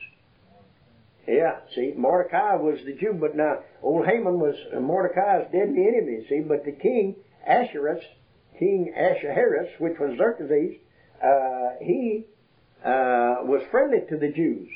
Yeah, 1.27 1.59
see, 1.73 1.93
Mordecai 1.95 2.55
was 2.55 2.79
the 2.85 2.93
Jew, 2.93 3.17
but 3.19 3.35
now 3.35 3.59
old 3.81 4.05
Haman 4.05 4.39
was 4.39 4.55
Mordecai's 4.79 5.45
deadly 5.53 5.87
enemy. 5.87 6.25
See, 6.27 6.41
but 6.41 6.65
the 6.65 6.73
king 6.73 7.15
Ahasuerus, 7.47 8.03
King 8.59 8.93
Ahasuerus, 8.95 9.69
which 9.79 9.97
was 9.99 10.17
Xerxes, 10.17 10.75
uh, 11.23 11.77
he 11.81 12.25
uh, 12.83 13.43
was 13.43 13.61
friendly 13.71 13.99
to 14.09 14.17
the 14.17 14.33
Jews. 14.33 14.67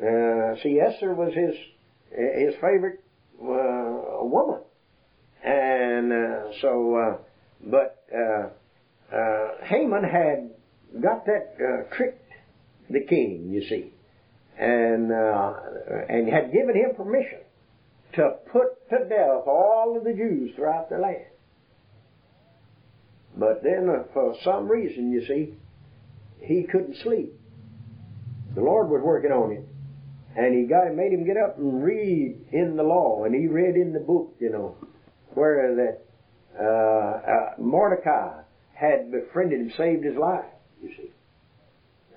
Uh, 0.00 0.62
see, 0.62 0.78
Esther 0.78 1.14
was 1.14 1.34
his 1.34 1.54
his 2.10 2.54
favorite 2.54 3.02
uh, 3.42 4.24
woman, 4.24 4.60
and 5.42 6.12
uh, 6.12 6.52
so, 6.60 6.96
uh, 6.96 7.16
but 7.64 8.04
uh 8.14 8.50
Haman 9.64 10.04
had 10.04 10.50
got 11.00 11.26
that 11.26 11.88
tricked 11.96 12.32
the 12.88 13.00
king, 13.00 13.48
you 13.50 13.62
see 13.68 13.92
and 14.58 15.12
uh, 15.12 15.52
and 16.08 16.28
had 16.28 16.52
given 16.52 16.74
him 16.74 16.94
permission 16.96 17.40
to 18.14 18.36
put 18.50 18.88
to 18.90 19.08
death 19.08 19.46
all 19.46 19.94
of 19.96 20.04
the 20.04 20.12
Jews 20.12 20.52
throughout 20.56 20.88
the 20.88 20.98
land. 20.98 21.26
But 23.36 23.62
then, 23.62 23.88
uh, 23.88 24.04
for 24.14 24.34
some 24.42 24.66
reason, 24.66 25.12
you 25.12 25.26
see, 25.26 25.54
he 26.40 26.62
couldn't 26.70 26.96
sleep. 27.02 27.34
The 28.54 28.62
Lord 28.62 28.88
was 28.88 29.02
working 29.04 29.30
on 29.30 29.52
him, 29.52 29.66
and 30.34 30.58
he 30.58 30.64
got 30.64 30.94
made 30.94 31.12
him 31.12 31.26
get 31.26 31.36
up 31.36 31.58
and 31.58 31.84
read 31.84 32.46
in 32.52 32.76
the 32.76 32.82
law, 32.82 33.24
and 33.24 33.34
he 33.34 33.46
read 33.46 33.76
in 33.76 33.92
the 33.92 34.00
book, 34.00 34.34
you 34.40 34.50
know, 34.50 34.76
where 35.34 35.74
that 35.76 36.04
uh, 36.58 37.30
uh, 37.30 37.54
Mordecai 37.58 38.40
had 38.72 39.10
befriended 39.12 39.60
him, 39.60 39.72
saved 39.76 40.04
his 40.04 40.16
life. 40.16 40.46
You 40.82 40.90
see, 40.96 41.10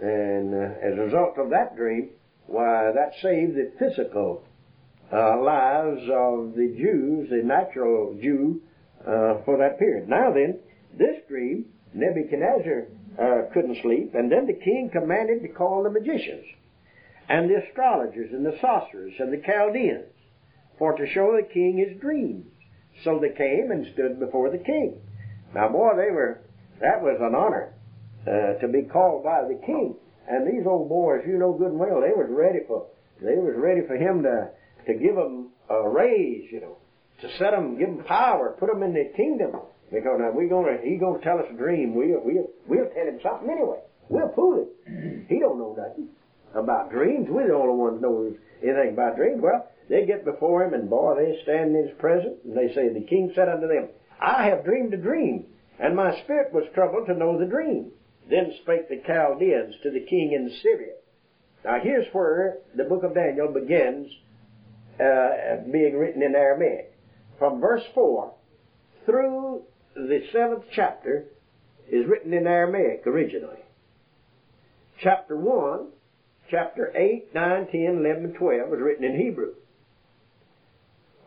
and 0.01 0.53
uh, 0.53 0.87
as 0.87 0.97
a 0.97 1.01
result 1.01 1.37
of 1.37 1.49
that 1.49 1.75
dream, 1.75 2.11
why, 2.49 2.91
that 2.93 3.13
saved 3.21 3.55
the 3.55 3.71
physical 3.77 4.43
uh, 5.13 5.41
lives 5.41 6.01
of 6.11 6.53
the 6.55 6.75
Jews, 6.77 7.29
the 7.29 7.43
natural 7.43 8.17
Jew, 8.21 8.61
uh, 9.01 9.41
for 9.45 9.57
that 9.57 9.79
period. 9.79 10.09
Now 10.09 10.33
then, 10.33 10.59
this 10.97 11.21
dream, 11.27 11.65
Nebuchadnezzar 11.93 12.87
uh, 13.19 13.53
couldn't 13.53 13.81
sleep, 13.81 14.13
and 14.15 14.31
then 14.31 14.47
the 14.47 14.53
king 14.53 14.89
commanded 14.91 15.41
to 15.43 15.47
call 15.49 15.83
the 15.83 15.89
magicians, 15.89 16.45
and 17.27 17.49
the 17.49 17.61
astrologers, 17.67 18.31
and 18.33 18.45
the 18.45 18.57
sorcerers, 18.59 19.13
and 19.19 19.31
the 19.31 19.41
Chaldeans, 19.45 20.05
for 20.77 20.97
to 20.97 21.07
show 21.13 21.37
the 21.37 21.47
king 21.53 21.77
his 21.77 21.99
dreams. 22.01 22.45
So 23.03 23.19
they 23.19 23.35
came 23.35 23.71
and 23.71 23.87
stood 23.93 24.19
before 24.19 24.49
the 24.49 24.57
king. 24.57 24.99
Now, 25.53 25.69
boy, 25.69 25.91
they 25.95 26.11
were, 26.11 26.41
that 26.81 27.01
was 27.01 27.17
an 27.21 27.35
honor 27.35 27.73
uh, 28.27 28.59
to 28.59 28.67
be 28.67 28.83
called 28.83 29.23
by 29.23 29.43
the 29.43 29.59
king. 29.65 29.95
And 30.29 30.45
these 30.45 30.65
old 30.65 30.89
boys, 30.89 31.21
you 31.27 31.37
know 31.37 31.53
good 31.53 31.71
and 31.71 31.79
well, 31.79 32.01
they 32.01 32.13
was 32.13 32.29
ready 32.29 32.59
for 32.67 32.87
they 33.21 33.35
was 33.35 33.55
ready 33.57 33.81
for 33.87 33.95
him 33.95 34.23
to 34.23 34.49
to 34.85 34.93
give 34.93 35.15
them 35.15 35.49
a 35.69 35.89
raise, 35.89 36.51
you 36.51 36.61
know, 36.61 36.77
to 37.21 37.27
set 37.37 37.51
them, 37.51 37.77
give 37.77 37.89
them 37.89 38.05
power, 38.05 38.55
put 38.59 38.71
them 38.71 38.83
in 38.83 38.93
the 38.93 39.11
kingdom. 39.17 39.51
Because 39.91 40.19
now 40.19 40.31
we 40.31 40.47
gonna 40.47 40.77
he 40.83 40.97
gonna 40.97 41.19
tell 41.19 41.39
us 41.39 41.45
a 41.51 41.57
dream. 41.57 41.95
We'll 41.95 42.21
we'll 42.23 42.47
we'll 42.67 42.89
tell 42.93 43.07
him 43.07 43.19
something 43.23 43.49
anyway. 43.49 43.81
We'll 44.07 44.31
fool 44.35 44.69
him. 44.85 45.25
He 45.27 45.39
don't 45.39 45.57
know 45.57 45.75
nothing 45.77 46.09
about 46.53 46.91
dreams. 46.91 47.27
We're 47.29 47.47
the 47.47 47.53
only 47.53 47.75
ones 47.75 48.01
knows 48.01 48.35
anything 48.61 48.93
about 48.93 49.17
dreams. 49.17 49.41
Well, 49.41 49.67
they 49.89 50.05
get 50.05 50.23
before 50.23 50.63
him, 50.63 50.73
and 50.73 50.89
boy, 50.89 51.15
they 51.17 51.41
stand 51.43 51.75
in 51.75 51.87
his 51.87 51.97
presence, 51.97 52.37
and 52.45 52.55
they 52.55 52.73
say, 52.73 52.89
The 52.89 53.05
king 53.05 53.31
said 53.35 53.49
unto 53.49 53.67
them, 53.67 53.89
I 54.21 54.45
have 54.45 54.63
dreamed 54.63 54.93
a 54.93 54.97
dream, 54.97 55.45
and 55.79 55.95
my 55.95 56.21
spirit 56.23 56.53
was 56.53 56.65
troubled 56.75 57.07
to 57.07 57.15
know 57.15 57.39
the 57.39 57.45
dream. 57.45 57.91
Then 58.29 58.53
spake 58.61 58.89
the 58.89 59.01
Chaldeans 59.05 59.75
to 59.83 59.91
the 59.91 60.01
king 60.01 60.33
in 60.33 60.51
Syriac. 60.61 60.97
Now 61.65 61.79
here's 61.81 62.07
where 62.13 62.59
the 62.75 62.83
book 62.83 63.03
of 63.03 63.15
Daniel 63.15 63.51
begins 63.51 64.07
uh, 64.99 65.63
being 65.71 65.97
written 65.97 66.21
in 66.21 66.35
Aramaic. 66.35 66.93
From 67.37 67.59
verse 67.59 67.83
4 67.95 68.33
through 69.05 69.63
the 69.95 70.21
seventh 70.31 70.65
chapter 70.75 71.25
is 71.91 72.05
written 72.07 72.33
in 72.33 72.45
Aramaic 72.45 73.07
originally. 73.07 73.57
Chapter 75.01 75.35
1, 75.35 75.87
chapter 76.51 76.93
8, 76.95 77.33
9, 77.33 77.67
10, 77.71 77.81
11, 78.05 78.33
12 78.37 78.69
was 78.69 78.79
written 78.81 79.05
in 79.05 79.17
Hebrew. 79.17 79.53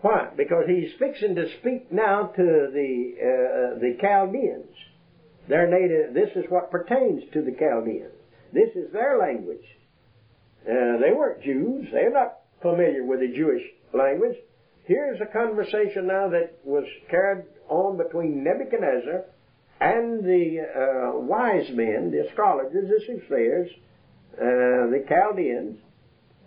Why? 0.03 0.29
Because 0.37 0.65
he's 0.67 0.93
fixing 0.99 1.35
to 1.37 1.47
speak 1.59 1.91
now 1.91 2.27
to 2.37 2.43
the, 2.73 3.15
uh, 3.19 3.79
the 3.79 3.97
Chaldeans. 4.01 4.75
Their 5.49 5.67
native, 5.69 6.15
this 6.15 6.31
is 6.37 6.45
what 6.49 6.71
pertains 6.71 7.23
to 7.33 7.43
the 7.43 7.53
Chaldeans. 7.59 8.13
This 8.53 8.71
is 8.75 8.93
their 8.93 9.19
language. 9.19 9.65
Uh, 10.65 10.99
they 11.01 11.13
weren't 11.13 11.43
Jews. 11.43 11.89
They're 11.93 12.13
not 12.13 12.39
familiar 12.61 13.05
with 13.05 13.21
the 13.21 13.29
Jewish 13.29 13.63
language. 13.93 14.37
here's 14.85 15.21
a 15.21 15.27
conversation 15.27 16.07
now 16.07 16.29
that 16.29 16.59
was 16.65 16.85
carried 17.11 17.45
on 17.69 17.97
between 17.97 18.45
Nebuchadnezzar 18.45 19.25
and 19.81 20.23
the 20.25 20.61
uh, 20.61 21.19
wise 21.19 21.69
men, 21.71 22.11
the 22.11 22.27
astrologers, 22.29 22.89
the 22.89 23.01
soothsayers, 23.07 23.69
uh, 24.35 24.91
the 24.91 25.05
Chaldeans, 25.09 25.79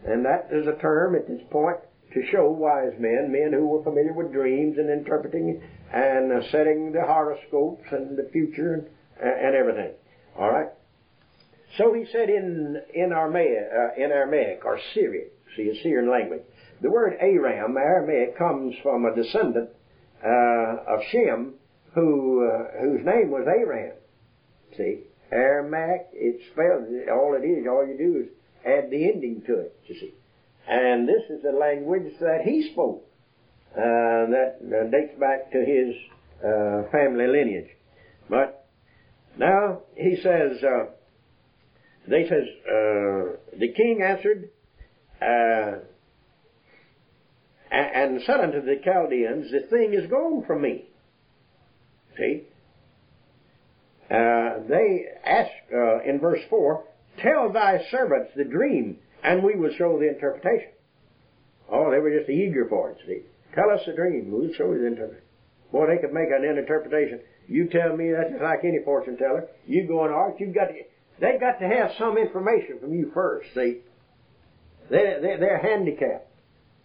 and 0.07 0.23
that 0.25 0.47
is 0.51 0.67
a 0.67 0.79
term 0.79 1.15
at 1.15 1.27
this 1.27 1.41
point 1.51 1.77
to 2.13 2.21
show 2.31 2.49
wise 2.49 2.93
men, 2.97 3.29
men 3.29 3.51
who 3.51 3.67
were 3.67 3.83
familiar 3.83 4.13
with 4.13 4.31
dreams 4.31 4.77
and 4.77 4.89
interpreting 4.89 5.61
and 5.93 6.31
uh, 6.31 6.41
setting 6.51 6.91
the 6.91 7.01
horoscopes 7.01 7.85
and 7.91 8.17
the 8.17 8.29
future 8.31 8.73
and, 8.73 8.87
and 9.21 9.55
everything. 9.55 9.91
All 10.37 10.51
right. 10.51 10.69
So 11.77 11.93
he 11.93 12.05
said 12.11 12.29
in 12.29 12.81
in 12.93 13.11
Aramaic, 13.11 13.69
uh, 13.73 14.01
in 14.01 14.11
Aramaic 14.11 14.63
or 14.65 14.79
Syriac, 14.93 15.27
see, 15.55 15.69
a 15.69 15.83
Syrian 15.83 16.09
language. 16.09 16.41
The 16.81 16.89
word 16.89 17.17
Aram, 17.19 17.77
Aramaic, 17.77 18.37
comes 18.37 18.75
from 18.83 19.05
a 19.05 19.15
descendant 19.15 19.69
uh, 20.23 20.93
of 20.93 20.99
Shem, 21.11 21.53
who 21.93 22.47
uh, 22.47 22.81
whose 22.81 23.05
name 23.05 23.29
was 23.29 23.45
Aram. 23.47 23.93
See, 24.77 25.01
Aramaic, 25.31 26.07
it's 26.13 26.43
spelled. 26.51 26.85
All 27.09 27.35
it 27.35 27.45
is, 27.45 27.65
all 27.67 27.85
you 27.87 27.97
do 27.97 28.19
is 28.23 28.27
add 28.65 28.89
the 28.89 29.05
ending 29.05 29.41
to 29.47 29.59
it. 29.59 29.79
You 29.85 29.95
see, 29.95 30.13
and 30.67 31.07
this 31.07 31.23
is 31.29 31.43
the 31.43 31.51
language 31.51 32.13
that 32.19 32.41
he 32.43 32.69
spoke. 32.71 33.05
Uh, 33.75 34.31
that 34.31 34.57
uh, 34.63 34.89
dates 34.89 35.19
back 35.19 35.51
to 35.51 35.57
his 35.57 35.93
uh, 36.41 36.89
family 36.93 37.27
lineage. 37.27 37.69
But 38.29 38.65
now 39.37 39.81
he 39.97 40.15
says, 40.15 40.63
uh, 40.63 40.85
they 42.07 42.23
says, 42.23 42.45
uh, 42.65 43.35
the 43.59 43.73
king 43.75 44.01
answered, 44.01 44.49
uh, 45.21 45.79
and 47.69 48.21
said 48.25 48.39
unto 48.39 48.61
the 48.61 48.79
Chaldeans, 48.81 49.51
the 49.51 49.67
thing 49.69 49.93
is 49.93 50.09
gone 50.09 50.45
from 50.47 50.61
me. 50.61 50.85
See? 52.17 52.43
Uh, 54.09 54.59
they 54.69 55.03
ask 55.25 55.51
in 56.05 56.19
verse 56.21 56.39
4, 56.49 56.81
Tell 57.21 57.51
thy 57.51 57.81
servants 57.91 58.31
the 58.37 58.45
dream, 58.45 58.99
and 59.21 59.43
we 59.43 59.55
will 59.55 59.71
show 59.77 59.99
the 59.99 60.07
interpretation. 60.07 60.69
Oh, 61.69 61.91
they 61.91 61.99
were 61.99 62.17
just 62.17 62.29
eager 62.29 62.67
for 62.69 62.91
it, 62.91 62.99
see. 63.05 63.23
Tell 63.55 63.71
us 63.71 63.81
the 63.85 63.93
dream, 63.93 64.29
we'll 64.31 64.53
show 64.53 64.71
you 64.73 64.79
the 64.81 64.87
interpretation. 64.87 65.23
Boy, 65.71 65.87
they 65.87 65.97
could 65.97 66.13
make 66.13 66.29
an 66.29 66.43
interpretation. 66.43 67.21
You 67.47 67.67
tell 67.67 67.95
me 67.95 68.11
that's 68.11 68.31
just 68.31 68.43
like 68.43 68.59
any 68.63 68.79
fortune 68.83 69.17
teller. 69.17 69.47
You 69.65 69.87
go 69.87 70.05
in 70.05 70.11
art, 70.11 70.35
you've 70.39 70.53
got 70.53 70.65
to, 70.65 70.73
they 71.19 71.37
got 71.39 71.59
to 71.59 71.67
have 71.67 71.91
some 71.97 72.17
information 72.17 72.79
from 72.79 72.93
you 72.93 73.11
first, 73.13 73.47
see. 73.53 73.79
They, 74.89 75.17
they, 75.21 75.37
they're 75.39 75.59
handicapped 75.59 76.27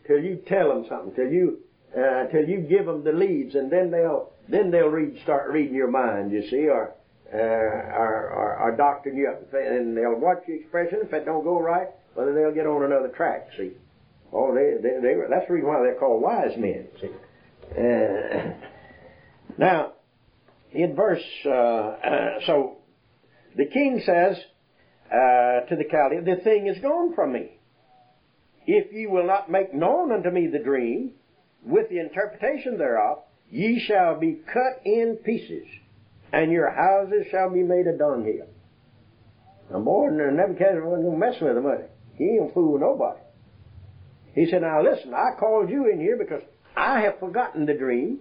till 0.07 0.19
you 0.19 0.43
tell 0.47 0.69
them 0.69 0.87
something, 0.89 1.15
till 1.15 1.31
you, 1.31 1.59
uh, 1.97 2.27
till 2.27 2.49
you 2.49 2.61
give 2.61 2.87
them 2.87 3.05
the 3.05 3.13
leads, 3.13 3.55
and 3.55 3.71
then 3.71 3.91
they'll, 3.91 4.31
then 4.49 4.71
they'll 4.71 4.89
read, 4.89 5.21
start 5.23 5.51
reading 5.51 5.75
your 5.75 5.91
mind, 5.91 6.33
you 6.33 6.49
see, 6.49 6.69
or, 6.69 6.95
uh, 7.33 7.37
or, 7.37 8.31
or, 8.31 8.57
or 8.59 8.77
doctoring 8.77 9.17
you 9.17 9.29
up, 9.29 9.53
and 9.53 9.97
they'll 9.97 10.19
watch 10.19 10.43
your 10.47 10.59
expression. 10.59 11.01
If 11.03 11.13
it 11.13 11.25
don't 11.25 11.45
go 11.45 11.61
right, 11.61 11.89
well, 12.15 12.27
then 12.27 12.35
they'll 12.35 12.55
get 12.55 12.67
on 12.67 12.85
another 12.85 13.09
track, 13.09 13.49
see. 13.57 13.73
Oh, 14.33 14.55
they, 14.55 14.81
they, 14.81 15.01
they, 15.01 15.15
that's 15.29 15.47
the 15.49 15.55
reason 15.55 15.69
why 15.69 15.83
they're 15.83 15.99
called 15.99 16.23
wise 16.23 16.57
men, 16.57 16.87
see. 17.01 17.11
Uh, 17.77 18.53
now, 19.59 19.93
in 20.73 20.95
verse, 20.95 21.25
uh, 21.47 21.51
uh, 21.51 22.41
so 22.47 22.79
the 23.57 23.67
king 23.67 24.03
says 24.05 24.37
uh, 25.11 25.67
to 25.69 25.77
the 25.77 25.85
Chaldean, 25.91 26.25
The 26.25 26.43
thing 26.43 26.69
is 26.69 26.81
gone 26.81 27.15
from 27.15 27.33
me. 27.33 27.59
If 28.67 28.93
ye 28.93 29.07
will 29.07 29.27
not 29.27 29.51
make 29.51 29.75
known 29.75 30.13
unto 30.13 30.31
me 30.31 30.47
the 30.47 30.61
dream, 30.61 31.13
with 31.65 31.89
the 31.91 31.99
interpretation 31.99 32.79
thereof, 32.79 33.19
ye 33.51 33.85
shall 33.87 34.19
be 34.19 34.39
cut 34.47 34.81
in 34.85 35.19
pieces, 35.25 35.67
and 36.33 36.53
your 36.53 36.71
houses 36.71 37.27
shall 37.31 37.51
be 37.51 37.63
made 37.63 37.87
a 37.87 37.99
dunghill. 37.99 38.47
Now, 39.71 39.81
boy, 39.81 40.09
Nebuchadnezzar 40.11 40.85
wasn't 40.85 41.09
going 41.09 41.21
to 41.21 41.27
mess 41.27 41.41
with 41.41 41.57
him, 41.57 41.65
was 41.65 41.81
he? 42.17 42.25
He 42.25 42.31
ain't 42.39 42.55
fool 42.55 42.79
nobody. 42.79 43.21
He 44.35 44.49
said, 44.51 44.63
Now 44.63 44.83
listen, 44.83 45.13
I 45.15 45.39
called 45.39 45.71
you 45.71 45.91
in 45.91 46.01
here 46.01 46.17
because 46.17 46.43
I 46.77 47.01
have 47.01 47.19
forgotten 47.19 47.67
the 47.67 47.75
dream. 47.75 48.21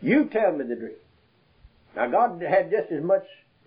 You 0.00 0.28
tell 0.30 0.52
me 0.52 0.64
the 0.66 0.76
dream. 0.76 0.96
Now, 1.96 2.10
God 2.10 2.42
had 2.42 2.70
just 2.70 2.90
as 2.92 3.02
much 3.02 3.24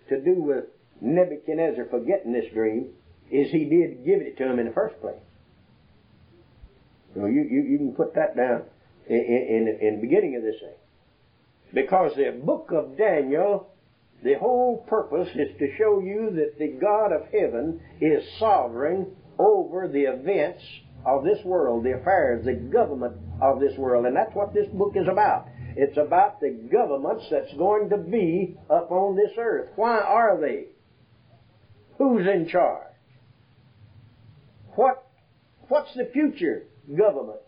to 0.08 0.20
do 0.20 0.34
with 0.34 0.64
Nebuchadnezzar 1.00 1.86
forgetting 1.90 2.32
this 2.32 2.52
dream 2.52 2.90
as 3.26 3.50
he 3.50 3.64
did 3.64 4.04
giving 4.04 4.26
it 4.26 4.36
to 4.38 4.50
him 4.50 4.58
in 4.58 4.66
the 4.66 4.72
first 4.72 5.00
place. 5.00 5.20
So 7.14 7.26
you, 7.26 7.42
you, 7.42 7.62
you 7.62 7.78
can 7.78 7.92
put 7.92 8.14
that 8.14 8.36
down 8.36 8.62
in, 9.08 9.16
in, 9.16 9.78
in 9.80 9.96
the 9.96 10.00
beginning 10.00 10.36
of 10.36 10.42
this 10.42 10.56
thing. 10.60 10.74
Because 11.74 12.12
the 12.16 12.38
book 12.44 12.70
of 12.72 12.96
Daniel, 12.96 13.68
the 14.22 14.34
whole 14.34 14.84
purpose 14.88 15.28
is 15.34 15.56
to 15.58 15.76
show 15.76 16.00
you 16.00 16.30
that 16.34 16.58
the 16.58 16.78
God 16.80 17.12
of 17.12 17.22
heaven 17.32 17.80
is 18.00 18.22
sovereign 18.38 19.06
over 19.38 19.88
the 19.88 20.02
events 20.02 20.62
of 21.06 21.24
this 21.24 21.38
world, 21.44 21.84
the 21.84 21.94
affairs, 21.94 22.44
the 22.44 22.52
government 22.52 23.16
of 23.40 23.60
this 23.60 23.76
world. 23.78 24.06
And 24.06 24.16
that's 24.16 24.34
what 24.34 24.52
this 24.52 24.66
book 24.72 24.92
is 24.96 25.06
about. 25.10 25.46
It's 25.76 25.96
about 25.96 26.40
the 26.40 26.50
governments 26.50 27.24
that's 27.30 27.52
going 27.56 27.90
to 27.90 27.98
be 27.98 28.56
up 28.68 28.90
on 28.90 29.16
this 29.16 29.30
earth. 29.38 29.70
Why 29.76 29.98
are 29.98 30.40
they? 30.40 30.66
Who's 31.98 32.26
in 32.26 32.48
charge? 32.48 32.84
What, 34.74 35.06
what's 35.68 35.94
the 35.94 36.10
future 36.12 36.64
governments? 36.96 37.42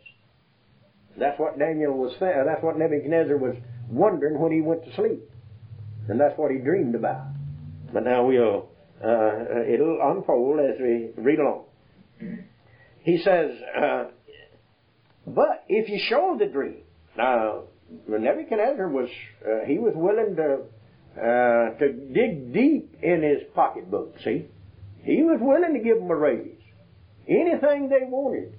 That's 1.18 1.38
what 1.38 1.58
Daniel 1.58 1.92
was, 1.94 2.14
that's 2.20 2.62
what 2.62 2.78
Nebuchadnezzar 2.78 3.36
was 3.36 3.56
wondering 3.88 4.40
when 4.40 4.52
he 4.52 4.60
went 4.60 4.84
to 4.84 4.94
sleep. 4.94 5.28
And 6.08 6.20
that's 6.20 6.36
what 6.38 6.50
he 6.50 6.58
dreamed 6.58 6.94
about. 6.94 7.26
But 7.92 8.04
now 8.04 8.26
we'll, 8.26 8.68
uh, 9.04 9.62
it'll 9.68 9.98
unfold 10.02 10.60
as 10.60 10.80
we 10.80 11.10
read 11.16 11.40
along. 11.40 11.64
He 13.02 13.18
says, 13.18 13.50
uh, 13.80 14.04
but 15.26 15.64
if 15.68 15.88
you 15.88 15.98
show 16.08 16.36
the 16.38 16.46
dream, 16.46 16.82
now 17.16 17.64
Nebuchadnezzar 18.08 18.88
was, 18.88 19.08
uh, 19.44 19.66
he 19.66 19.78
was 19.78 19.94
willing 19.96 20.36
to, 20.36 20.60
uh, 21.20 21.78
to 21.78 21.92
dig 22.12 22.52
deep 22.52 22.96
in 23.02 23.22
his 23.22 23.42
pocketbook, 23.54 24.14
see? 24.22 24.46
He 25.02 25.22
was 25.22 25.38
willing 25.40 25.74
to 25.74 25.80
give 25.80 25.98
them 25.98 26.10
a 26.10 26.16
raise. 26.16 26.58
Anything 27.26 27.88
they 27.88 28.06
wanted. 28.06 28.54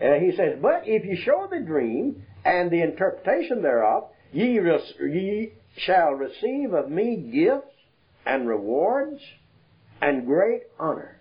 Uh, 0.00 0.18
he 0.20 0.32
says, 0.36 0.58
but 0.60 0.82
if 0.84 1.04
you 1.04 1.16
show 1.24 1.48
the 1.50 1.60
dream 1.60 2.22
and 2.44 2.70
the 2.70 2.82
interpretation 2.82 3.62
thereof, 3.62 4.04
ye, 4.32 4.58
ye 5.00 5.52
shall 5.78 6.12
receive 6.12 6.72
of 6.72 6.90
me 6.90 7.30
gifts 7.32 7.74
and 8.24 8.48
rewards 8.48 9.20
and 10.00 10.26
great 10.26 10.62
honor. 10.78 11.18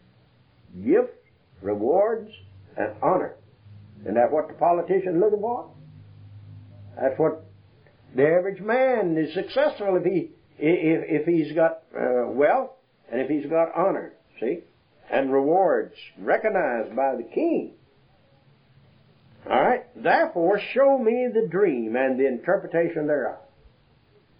Gifts, 0.83 1.17
rewards, 1.61 2.29
and 2.77 2.93
honor. 3.01 3.35
Isn't 4.01 4.15
that 4.15 4.31
what 4.31 4.47
the 4.47 4.53
politician's 4.53 5.19
looking 5.19 5.39
for? 5.39 5.69
That's 6.99 7.17
what 7.17 7.45
the 8.15 8.23
average 8.23 8.61
man 8.61 9.17
is 9.17 9.33
successful 9.33 9.97
if 9.97 10.03
he 10.03 10.31
if, 10.57 11.21
if 11.21 11.25
he's 11.25 11.53
got 11.53 11.83
uh, 11.97 12.27
wealth 12.27 12.71
and 13.11 13.21
if 13.21 13.29
he's 13.29 13.49
got 13.49 13.75
honor. 13.75 14.13
See, 14.39 14.59
and 15.09 15.31
rewards 15.31 15.95
recognized 16.17 16.95
by 16.95 17.15
the 17.15 17.23
king. 17.23 17.73
All 19.49 19.61
right. 19.61 19.85
Therefore, 19.95 20.59
show 20.73 20.97
me 20.97 21.27
the 21.33 21.47
dream 21.47 21.95
and 21.95 22.19
the 22.19 22.27
interpretation 22.27 23.07
thereof. 23.07 23.37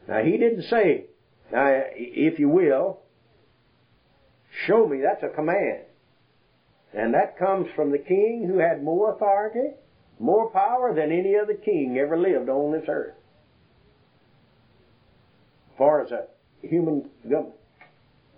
Now 0.08 0.24
he 0.24 0.38
didn't 0.38 0.64
say, 0.64 1.06
now, 1.52 1.68
if 1.96 2.40
you 2.40 2.50
will, 2.50 3.00
show 4.66 4.88
me. 4.88 5.02
That's 5.02 5.24
a 5.24 5.36
command. 5.36 5.84
And 6.96 7.14
that 7.14 7.38
comes 7.38 7.68
from 7.76 7.92
the 7.92 7.98
king 7.98 8.48
who 8.48 8.58
had 8.58 8.82
more 8.82 9.14
authority, 9.14 9.72
more 10.18 10.50
power 10.50 10.94
than 10.96 11.12
any 11.12 11.36
other 11.36 11.54
king 11.54 11.98
ever 11.98 12.18
lived 12.18 12.48
on 12.48 12.72
this 12.72 12.88
earth. 12.88 13.16
As 15.72 15.78
far 15.78 16.02
as 16.02 16.12
a 16.12 16.28
human 16.66 17.10
government. 17.24 17.56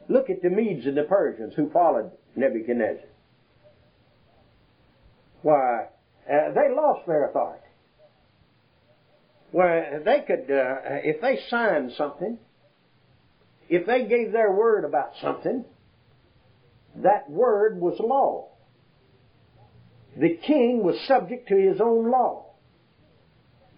Look 0.09 0.29
at 0.29 0.41
the 0.41 0.49
Medes 0.49 0.87
and 0.87 0.97
the 0.97 1.03
Persians 1.03 1.53
who 1.55 1.69
followed 1.69 2.11
Nebuchadnezzar. 2.35 3.05
Why, 5.43 5.87
uh, 6.27 6.51
they 6.53 6.73
lost 6.73 7.05
their 7.05 7.29
authority. 7.29 7.63
Well, 9.51 10.01
they 10.03 10.21
could, 10.25 10.51
uh, 10.51 10.77
if 11.03 11.21
they 11.21 11.39
signed 11.49 11.91
something, 11.97 12.39
if 13.69 13.85
they 13.85 14.05
gave 14.05 14.31
their 14.31 14.51
word 14.51 14.83
about 14.83 15.11
something, 15.21 15.63
that 17.03 17.29
word 17.29 17.79
was 17.79 17.99
law. 17.99 18.49
The 20.17 20.37
king 20.37 20.83
was 20.83 20.99
subject 21.07 21.47
to 21.49 21.55
his 21.55 21.79
own 21.79 22.09
law. 22.09 22.45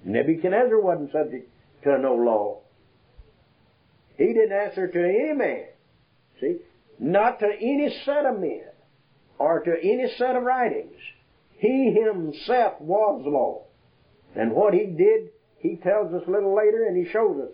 Nebuchadnezzar 0.06 0.80
wasn't 0.80 1.12
subject 1.12 1.50
to 1.84 1.98
no 1.98 2.16
law. 2.16 2.60
He 4.18 4.28
didn't 4.28 4.54
answer 4.54 4.88
to 4.88 5.00
any 5.00 5.34
man. 5.34 5.66
See? 6.40 6.58
Not 7.00 7.40
to 7.40 7.48
any 7.48 7.90
set 8.06 8.26
of 8.26 8.40
men 8.40 8.64
or 9.38 9.62
to 9.62 9.72
any 9.82 10.08
set 10.18 10.36
of 10.36 10.44
writings. 10.44 10.98
He 11.58 11.92
himself 11.94 12.80
was 12.80 13.22
law. 13.26 13.64
And 14.36 14.54
what 14.54 14.74
he 14.74 14.86
did, 14.86 15.30
he 15.58 15.76
tells 15.78 16.14
us 16.14 16.24
a 16.28 16.32
little 16.32 16.56
later, 16.56 16.86
and 16.88 16.96
he 16.96 17.12
shows 17.12 17.42
us 17.42 17.52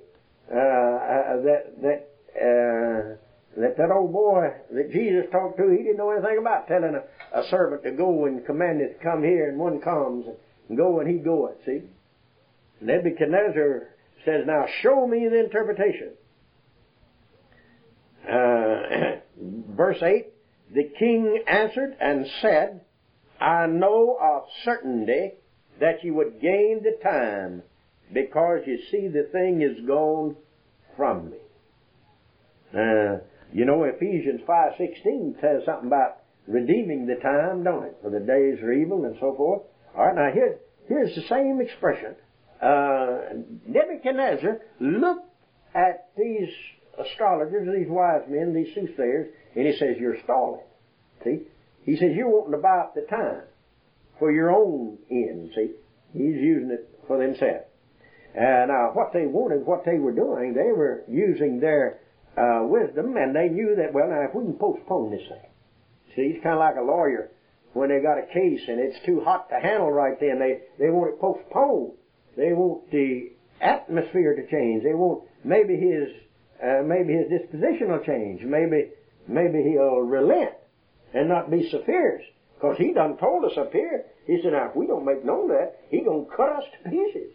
uh, 0.52 0.58
uh, 0.58 1.42
that 1.42 1.82
that 1.82 2.10
uh, 2.36 3.16
that 3.58 3.78
that 3.78 3.92
old 3.92 4.12
boy 4.12 4.50
that 4.72 4.92
Jesus 4.92 5.26
talked 5.32 5.58
to, 5.58 5.70
he 5.70 5.78
didn't 5.78 5.98
know 5.98 6.12
anything 6.12 6.38
about 6.40 6.68
telling 6.68 6.96
a, 6.96 7.40
a 7.40 7.48
servant 7.50 7.84
to 7.84 7.92
go 7.92 8.26
and 8.26 8.46
command 8.46 8.82
it 8.82 8.98
to 8.98 9.04
come 9.04 9.24
here, 9.24 9.50
and 9.50 9.58
one 9.58 9.80
comes 9.80 10.26
and 10.68 10.78
go 10.78 11.00
and 11.00 11.10
he 11.10 11.18
goeth. 11.18 11.56
See, 11.66 11.84
Nebuchadnezzar 12.82 13.90
says, 14.26 14.46
"Now 14.46 14.66
show 14.82 15.08
me 15.08 15.28
the 15.30 15.40
interpretation." 15.40 16.12
Uh, 18.30 19.20
verse 19.76 20.02
eight: 20.04 20.34
The 20.74 20.92
king 21.00 21.44
answered 21.48 21.96
and 22.02 22.28
said, 22.42 22.82
"I 23.40 23.68
know 23.68 24.18
of 24.22 24.44
certainty 24.66 25.32
that 25.80 26.04
you 26.04 26.14
would 26.16 26.42
gain 26.42 26.82
the 26.84 26.98
time, 27.02 27.64
because 28.12 28.62
you 28.66 28.80
see 28.92 29.08
the 29.08 29.30
thing 29.32 29.62
is 29.62 29.86
gone 29.88 30.36
from 30.98 31.32
me." 31.32 31.38
Uh, 32.78 33.20
you 33.54 33.66
know, 33.66 33.84
Ephesians 33.84 34.42
5.16 34.48 35.42
says 35.42 35.62
something 35.66 35.88
about 35.88 36.18
redeeming 36.48 37.06
the 37.06 37.16
time, 37.16 37.64
don't 37.64 37.86
it? 37.86 37.98
For 38.02 38.10
the 38.10 38.20
days 38.20 38.62
are 38.62 38.74
evil 38.74 39.06
and 39.06 39.16
so 39.20 39.34
forth. 39.36 39.64
All 39.98 40.06
right, 40.06 40.16
now 40.16 40.30
here's, 40.34 40.58
here's 40.88 41.16
the 41.16 41.24
same 41.30 41.62
expression. 41.62 42.16
Uh, 42.62 43.44
Nebuchadnezzar 43.68 44.60
looked 44.80 45.30
at 45.74 46.10
these 46.18 46.50
astrologers, 46.98 47.68
these 47.76 47.90
wise 47.90 48.24
men, 48.30 48.54
these 48.54 48.74
soothsayers, 48.74 49.28
and 49.56 49.68
he 49.68 49.74
says, 49.78 49.96
you're 50.00 50.22
stalling. 50.24 50.62
See? 51.24 51.42
He 51.84 51.98
says, 51.98 52.12
you're 52.16 52.30
wanting 52.30 52.54
to 52.54 52.58
buy 52.58 52.80
up 52.80 52.96
the 52.96 53.02
time 53.10 53.44
for 54.20 54.32
your 54.32 54.52
own 54.52 54.98
end, 55.10 55.52
see? 55.56 55.72
He's 56.14 56.36
using 56.36 56.72
it 56.72 56.90
for 57.08 57.18
themselves. 57.18 57.66
And 58.34 58.72
uh, 58.72 58.88
what 58.94 59.14
they 59.14 59.26
wanted, 59.26 59.66
what 59.66 59.86
they 59.86 59.98
were 59.98 60.12
doing, 60.12 60.54
they 60.54 60.72
were 60.72 61.04
using 61.08 61.60
their 61.60 62.00
uh, 62.38 62.62
wisdom, 62.64 63.18
and 63.18 63.36
they 63.36 63.50
knew 63.50 63.76
that, 63.76 63.94
well, 63.94 64.10
now 64.10 64.22
if 64.22 64.36
we 64.36 64.44
can 64.44 64.54
postpone 64.54 65.12
this 65.12 65.28
thing. 65.28 65.50
See, 66.16 66.22
it's 66.34 66.44
kind 66.44 66.56
of 66.56 66.60
like 66.60 66.76
a 66.78 66.82
lawyer 66.82 67.32
when 67.74 67.90
they 67.90 68.00
got 68.00 68.18
a 68.18 68.26
case 68.26 68.62
and 68.68 68.80
it's 68.80 68.98
too 69.06 69.22
hot 69.22 69.50
to 69.50 69.60
handle 69.60 69.92
right 69.92 70.18
then. 70.20 70.40
They, 70.40 70.60
they 70.80 70.90
want 70.90 71.14
it 71.14 71.20
postponed. 71.20 71.92
They 72.38 72.54
want 72.54 72.90
the 72.90 73.32
atmosphere 73.60 74.36
to 74.36 74.48
change. 74.50 74.84
They 74.84 74.94
want 74.94 75.24
maybe 75.44 75.76
his, 75.76 76.08
uh, 76.64 76.84
maybe 76.86 77.14
his 77.14 77.28
disposition 77.30 77.92
will 77.92 78.04
change. 78.04 78.42
Maybe, 78.44 78.92
maybe 79.28 79.62
he'll 79.64 80.00
relent 80.00 80.54
and 81.14 81.28
not 81.28 81.52
be 81.52 81.70
so 81.70 81.84
fierce. 81.86 82.24
Because 82.56 82.78
he 82.78 82.94
done 82.94 83.18
told 83.18 83.44
us 83.44 83.58
up 83.58 83.74
here, 83.74 84.06
he 84.26 84.40
said, 84.42 84.54
now 84.54 84.70
if 84.70 84.76
we 84.76 84.88
don't 84.88 85.06
make 85.06 85.26
known 85.26 85.50
that, 85.50 85.82
he 85.90 86.00
gonna 86.00 86.24
cut 86.36 86.50
us 86.50 86.64
to 86.72 86.90
pieces. 86.90 87.32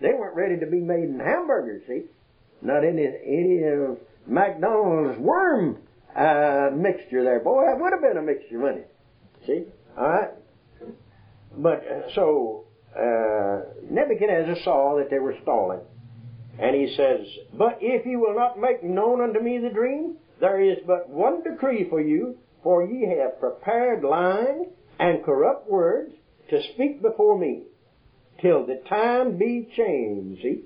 They 0.00 0.08
weren't 0.08 0.34
ready 0.34 0.58
to 0.58 0.66
be 0.66 0.80
made 0.80 1.04
in 1.04 1.20
hamburgers, 1.20 1.82
see? 1.86 2.02
Not 2.62 2.84
any 2.84 3.06
any 3.26 3.64
of 3.64 3.98
McDonald's 4.26 5.18
worm 5.18 5.78
uh, 6.14 6.70
mixture 6.74 7.24
there. 7.24 7.40
Boy, 7.40 7.64
that 7.66 7.80
would 7.80 7.92
have 7.92 8.02
been 8.02 8.16
a 8.16 8.22
mixture, 8.22 8.60
wouldn't 8.60 8.80
it? 8.80 8.94
See? 9.46 9.64
All 9.98 10.08
right. 10.08 10.30
But 11.56 11.84
uh, 11.86 12.14
so 12.14 12.64
uh, 12.96 13.62
Nebuchadnezzar 13.90 14.62
saw 14.64 14.96
that 14.98 15.10
they 15.10 15.18
were 15.18 15.34
stalling, 15.42 15.80
and 16.58 16.76
he 16.76 16.94
says, 16.96 17.26
"But 17.52 17.78
if 17.80 18.06
you 18.06 18.20
will 18.20 18.34
not 18.34 18.58
make 18.58 18.84
known 18.84 19.20
unto 19.20 19.40
me 19.40 19.58
the 19.58 19.70
dream, 19.70 20.16
there 20.40 20.60
is 20.60 20.78
but 20.86 21.10
one 21.10 21.42
decree 21.42 21.88
for 21.90 22.00
you, 22.00 22.38
for 22.62 22.84
ye 22.86 23.08
have 23.18 23.40
prepared 23.40 24.04
lying 24.04 24.70
and 25.00 25.24
corrupt 25.24 25.68
words 25.68 26.12
to 26.50 26.62
speak 26.74 27.02
before 27.02 27.36
me, 27.36 27.64
till 28.40 28.64
the 28.66 28.80
time 28.88 29.36
be 29.36 29.68
changed." 29.76 30.42
See? 30.42 30.62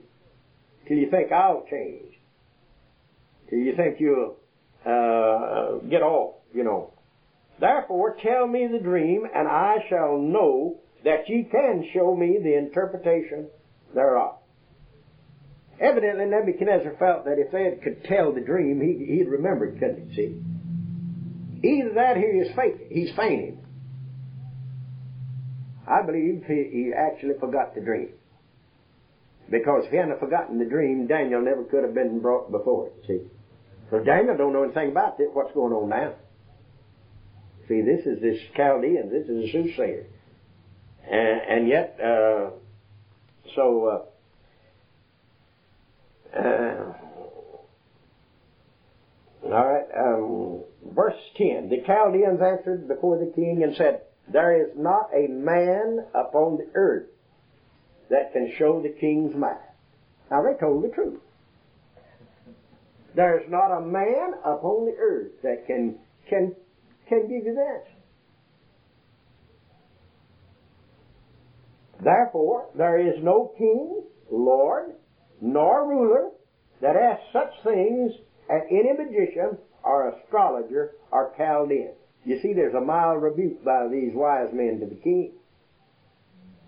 Till 0.86 0.96
you 0.96 1.10
think 1.10 1.32
I'll 1.32 1.64
change, 1.70 2.12
till 3.50 3.58
you 3.58 3.74
think 3.76 3.96
you'll 4.00 4.36
uh, 4.84 5.86
get 5.88 6.02
off, 6.02 6.36
you 6.54 6.64
know. 6.64 6.92
Therefore, 7.58 8.16
tell 8.22 8.46
me 8.46 8.68
the 8.70 8.78
dream, 8.78 9.26
and 9.34 9.48
I 9.48 9.76
shall 9.88 10.18
know 10.18 10.76
that 11.04 11.28
ye 11.28 11.44
can 11.50 11.88
show 11.94 12.14
me 12.14 12.38
the 12.42 12.56
interpretation 12.56 13.46
thereof. 13.94 14.36
Evidently, 15.80 16.24
Nebuchadnezzar 16.26 16.96
felt 16.98 17.24
that 17.26 17.38
if 17.38 17.52
they 17.52 17.78
could 17.82 18.04
tell 18.04 18.32
the 18.32 18.40
dream, 18.40 18.80
he, 18.80 19.16
he'd 19.16 19.28
remember 19.28 19.66
it, 19.66 19.78
couldn't 19.78 20.10
he? 20.10 20.16
See? 20.16 21.68
Either 21.68 21.94
that, 21.94 22.16
he 22.16 22.22
is 22.22 22.54
fake. 22.56 22.86
He's 22.90 23.10
feigning. 23.16 23.64
I 25.86 26.02
believe 26.04 26.44
he, 26.46 26.68
he 26.72 26.92
actually 26.96 27.34
forgot 27.38 27.74
the 27.74 27.80
dream. 27.80 28.10
Because 29.50 29.84
if 29.84 29.90
he 29.90 29.96
hadn't 29.96 30.18
forgotten 30.18 30.58
the 30.58 30.64
dream, 30.64 31.06
Daniel 31.06 31.40
never 31.40 31.64
could 31.64 31.84
have 31.84 31.94
been 31.94 32.20
brought 32.20 32.50
before 32.50 32.88
it, 32.88 32.94
see. 33.06 33.20
So 33.90 34.00
Daniel 34.00 34.36
don't 34.36 34.52
know 34.52 34.64
anything 34.64 34.90
about 34.90 35.18
this, 35.18 35.28
what's 35.32 35.54
going 35.54 35.72
on 35.72 35.88
now. 35.88 36.14
See, 37.68 37.80
this 37.82 38.06
is 38.06 38.20
this 38.20 38.38
Chaldean, 38.56 39.10
this 39.10 39.28
is 39.28 39.48
a 39.48 39.52
soothsayer. 39.52 40.06
And, 41.08 41.40
and 41.48 41.68
yet, 41.68 41.98
uh, 42.00 42.50
so, 43.54 44.06
uh, 46.34 46.38
uh, 46.38 46.92
all 49.44 49.50
right, 49.50 49.86
um, 49.96 50.64
verse 50.92 51.14
10. 51.36 51.68
The 51.68 51.82
Chaldeans 51.86 52.40
answered 52.42 52.88
before 52.88 53.18
the 53.18 53.32
king 53.32 53.62
and 53.62 53.76
said, 53.76 54.02
There 54.32 54.60
is 54.60 54.72
not 54.76 55.10
a 55.14 55.28
man 55.28 56.04
upon 56.14 56.56
the 56.56 56.66
earth 56.74 57.06
that 58.10 58.32
can 58.32 58.52
show 58.58 58.80
the 58.82 58.94
king's 59.00 59.34
mind. 59.34 59.58
Now 60.30 60.42
they 60.42 60.58
told 60.58 60.84
the 60.84 60.88
truth. 60.88 61.20
There's 63.14 63.48
not 63.48 63.76
a 63.76 63.80
man 63.80 64.34
upon 64.44 64.86
the 64.86 64.96
earth 64.98 65.32
that 65.42 65.66
can 65.66 65.98
can 66.28 66.54
can 67.08 67.22
give 67.22 67.46
you 67.46 67.54
that. 67.54 67.84
Therefore, 72.02 72.68
there 72.76 72.98
is 72.98 73.22
no 73.22 73.52
king, 73.56 74.02
lord, 74.30 74.92
nor 75.40 75.88
ruler 75.88 76.30
that 76.82 76.94
asks 76.94 77.24
such 77.32 77.52
things 77.64 78.12
at 78.50 78.66
any 78.70 78.92
magician 78.92 79.56
or 79.82 80.10
astrologer 80.10 80.92
or 81.10 81.32
Chaldean. 81.38 81.94
You 82.24 82.40
see, 82.42 82.52
there's 82.52 82.74
a 82.74 82.80
mild 82.80 83.22
rebuke 83.22 83.64
by 83.64 83.88
these 83.90 84.12
wise 84.14 84.52
men 84.52 84.80
to 84.80 84.86
the 84.86 85.00
king. 85.00 85.32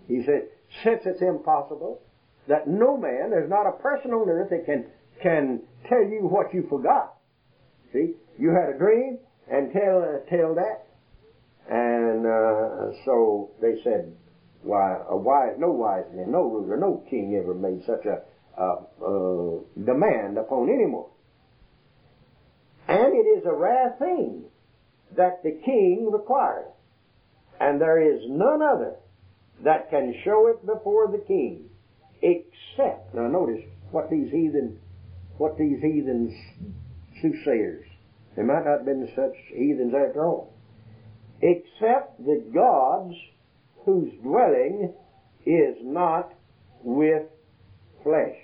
He 0.07 0.23
said, 0.25 0.47
since 0.83 1.01
it's 1.05 1.21
impossible, 1.21 2.01
that 2.47 2.67
no 2.67 2.97
man, 2.97 3.29
there's 3.29 3.49
not 3.49 3.67
a 3.67 3.71
person 3.73 4.11
on 4.11 4.29
earth 4.29 4.49
that 4.49 4.65
can, 4.65 4.85
can 5.21 5.61
tell 5.87 6.03
you 6.03 6.27
what 6.29 6.53
you 6.53 6.65
forgot. 6.69 7.15
See, 7.93 8.13
you 8.37 8.49
had 8.49 8.75
a 8.75 8.77
dream 8.77 9.19
and 9.51 9.71
tell, 9.71 10.03
uh, 10.03 10.29
tell 10.29 10.55
that. 10.55 10.85
And, 11.69 12.25
uh, 12.25 12.97
so 13.05 13.51
they 13.61 13.81
said, 13.83 14.15
why, 14.63 14.97
a 15.09 15.15
wise, 15.15 15.55
no 15.57 15.71
wise 15.71 16.05
man, 16.13 16.31
no 16.31 16.43
ruler, 16.43 16.77
no 16.77 17.03
king 17.09 17.39
ever 17.41 17.53
made 17.53 17.83
such 17.85 18.05
a, 18.05 18.21
uh, 18.59 18.75
demand 19.85 20.37
upon 20.37 20.69
anyone. 20.69 21.09
And 22.87 23.13
it 23.13 23.27
is 23.39 23.45
a 23.45 23.53
rare 23.53 23.95
thing 23.99 24.45
that 25.15 25.43
the 25.43 25.51
king 25.63 26.09
requires. 26.11 26.71
And 27.59 27.79
there 27.79 28.01
is 28.01 28.21
none 28.27 28.61
other 28.61 28.95
that 29.63 29.89
can 29.89 30.13
show 30.23 30.47
it 30.47 30.65
before 30.65 31.11
the 31.11 31.23
king, 31.27 31.69
except, 32.21 33.13
now 33.13 33.27
notice 33.27 33.63
what 33.91 34.09
these 34.09 34.31
heathen, 34.31 34.79
what 35.37 35.57
these 35.57 35.81
heathens 35.81 36.33
soothsayers, 37.21 37.85
they 38.35 38.43
might 38.43 38.65
not 38.65 38.77
have 38.77 38.85
been 38.85 39.09
such 39.15 39.35
heathens 39.53 39.93
after 39.93 40.25
all, 40.25 40.53
except 41.41 42.17
the 42.25 42.43
gods 42.53 43.15
whose 43.85 44.11
dwelling 44.21 44.93
is 45.45 45.75
not 45.81 46.33
with 46.83 47.23
flesh. 48.03 48.37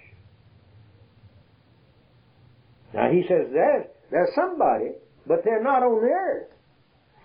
Now 2.93 3.11
he 3.11 3.23
says 3.27 3.47
there's, 3.51 3.85
there's 4.09 4.29
somebody, 4.35 4.91
but 5.27 5.43
they're 5.43 5.63
not 5.63 5.83
on 5.83 6.01
the 6.01 6.07
earth. 6.07 6.51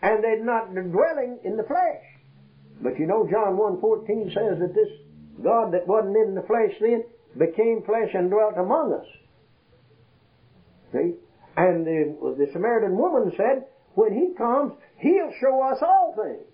And 0.03 0.25
they're 0.25 0.45
not 0.45 0.73
dwelling 0.73 1.41
in 1.45 1.57
the 1.57 1.63
flesh. 1.63 2.03
But 2.83 2.99
you 2.99 3.07
know 3.07 3.29
John 3.31 3.57
1.14 3.57 4.35
says 4.35 4.59
that 4.61 4.75
this 4.75 4.89
God 5.43 5.73
that 5.73 5.87
wasn't 5.87 6.17
in 6.17 6.35
the 6.35 6.43
flesh 6.43 6.73
then 6.81 7.05
became 7.39 7.83
flesh 7.85 8.11
and 8.15 8.31
dwelt 8.31 8.55
among 8.57 8.93
us. 8.93 9.07
See? 10.93 11.15
And 11.57 11.87
the, 11.87 12.35
the 12.39 12.47
Samaritan 12.53 12.97
woman 12.97 13.33
said, 13.37 13.67
when 13.95 14.13
he 14.13 14.35
comes, 14.37 14.73
he'll 14.99 15.33
show 15.41 15.63
us 15.63 15.79
all 15.83 16.15
things. 16.17 16.47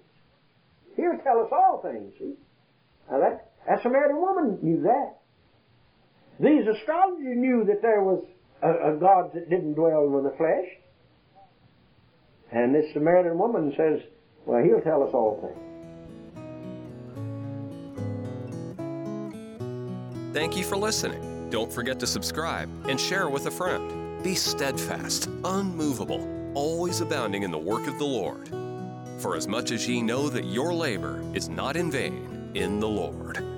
He'll 0.96 1.18
tell 1.22 1.40
us 1.40 1.50
all 1.52 1.80
things, 1.82 2.12
see? 2.18 2.34
Now 3.10 3.20
that, 3.20 3.52
that 3.68 3.82
Samaritan 3.82 4.20
woman 4.20 4.58
knew 4.62 4.82
that. 4.82 5.18
These 6.40 6.66
astrologers 6.66 7.36
knew 7.36 7.64
that 7.66 7.82
there 7.82 8.02
was 8.02 8.24
a, 8.62 8.94
a 8.94 8.96
God 8.96 9.32
that 9.34 9.48
didn't 9.48 9.74
dwell 9.74 10.08
with 10.08 10.24
the 10.24 10.36
flesh. 10.36 10.66
And 12.52 12.74
this 12.74 12.92
Samaritan 12.92 13.38
woman 13.38 13.72
says, 13.76 14.00
well, 14.44 14.62
he'll 14.62 14.80
tell 14.80 15.02
us 15.02 15.10
all 15.12 15.40
things. 15.40 15.75
Thank 20.36 20.54
you 20.54 20.64
for 20.64 20.76
listening. 20.76 21.48
Don't 21.48 21.72
forget 21.72 21.98
to 21.98 22.06
subscribe 22.06 22.68
and 22.90 23.00
share 23.00 23.30
with 23.30 23.46
a 23.46 23.50
friend. 23.50 24.22
Be 24.22 24.34
steadfast, 24.34 25.30
unmovable, 25.46 26.52
always 26.52 27.00
abounding 27.00 27.42
in 27.42 27.50
the 27.50 27.56
work 27.56 27.86
of 27.86 27.98
the 27.98 28.04
Lord. 28.04 28.50
For 29.16 29.34
as 29.34 29.48
much 29.48 29.70
as 29.70 29.88
ye 29.88 30.02
know 30.02 30.28
that 30.28 30.44
your 30.44 30.74
labor 30.74 31.24
is 31.32 31.48
not 31.48 31.74
in 31.74 31.90
vain 31.90 32.50
in 32.52 32.80
the 32.80 32.86
Lord. 32.86 33.55